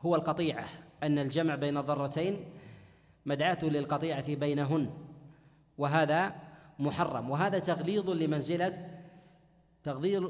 [0.02, 0.66] هو القطيعة
[1.04, 2.46] أن الجمع بين الضرتين
[3.26, 4.90] مدعاة للقطيعة بينهن
[5.78, 6.36] وهذا
[6.80, 7.30] محرم.
[7.30, 8.97] وهذا تغليظ لمنزلة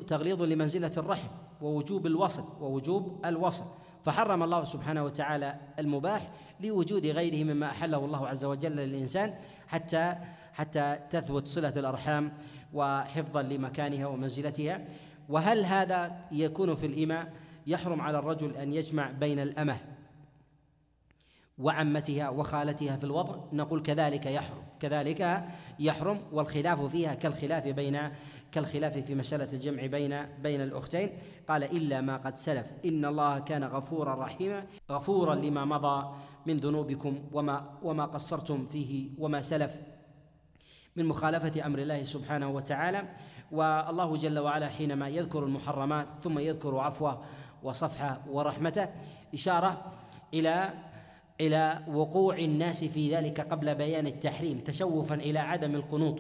[0.08, 1.28] تغليظ لمنزلة الرحم
[1.62, 3.66] ووجوب الوصل ووجوب الوصل.
[4.04, 9.34] فحرم الله سبحانه وتعالى المباح لوجود غيره مما أحله الله عز وجل للإنسان
[9.68, 10.16] حتى
[10.54, 12.34] حتى تثبت صلة الأرحام
[12.74, 14.86] وحفظا لمكانها ومنزلتها.
[15.30, 17.34] وهل هذا يكون في الإماء
[17.68, 19.78] يحرم على الرجل أن يجمع بين الأمة
[21.58, 24.64] وعمتها وخالتها في الوضع نقول كذلك يحرم.
[24.80, 25.44] كذلك
[25.80, 28.00] يحرم والخلاف فيها كالخلاف بين
[28.52, 31.10] كالخلاف في مسألة الجمع بين بين الأختين.
[31.48, 32.74] قال إلا ما قد سلف.
[32.86, 39.42] إن الله كان غفورا رحيما غفورا لما مضى من ذنوبكم وما وما قصرتم فيه وما
[39.42, 39.76] سلف
[40.96, 43.04] من مخالفة أمر الله سبحانه وتعالى.
[43.52, 47.24] والله جل وعلا حينما يذكر المحرمات ثم يذكر عفوه
[47.64, 48.88] وصفحه ورحمته
[49.34, 49.92] إشارة
[50.34, 50.74] إلى
[51.42, 56.20] إلى وقوع الناس في ذلك قبل بيان التحريم تشوفا إلى عدم القنوط.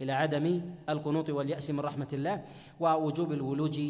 [0.00, 2.44] إلى عدم القنوط واليأس من رحمة الله
[2.80, 3.80] ووجوب الولوج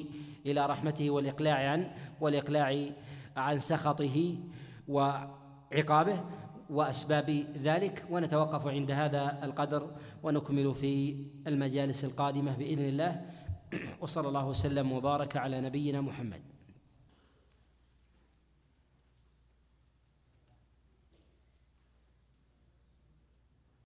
[0.46, 1.90] إلى رحمته والإقلاع عن
[2.20, 2.90] والإقلاع
[3.36, 4.38] عن سخطه
[4.88, 6.20] وعقابه
[6.70, 7.30] وأسباب
[7.62, 8.04] ذلك.
[8.10, 9.90] ونتوقف عند هذا القدر
[10.22, 13.22] ونكمل في المجالس القادمة بإذن الله.
[14.02, 16.55] وصلى الله وسلم وبارك على نبينا محمد.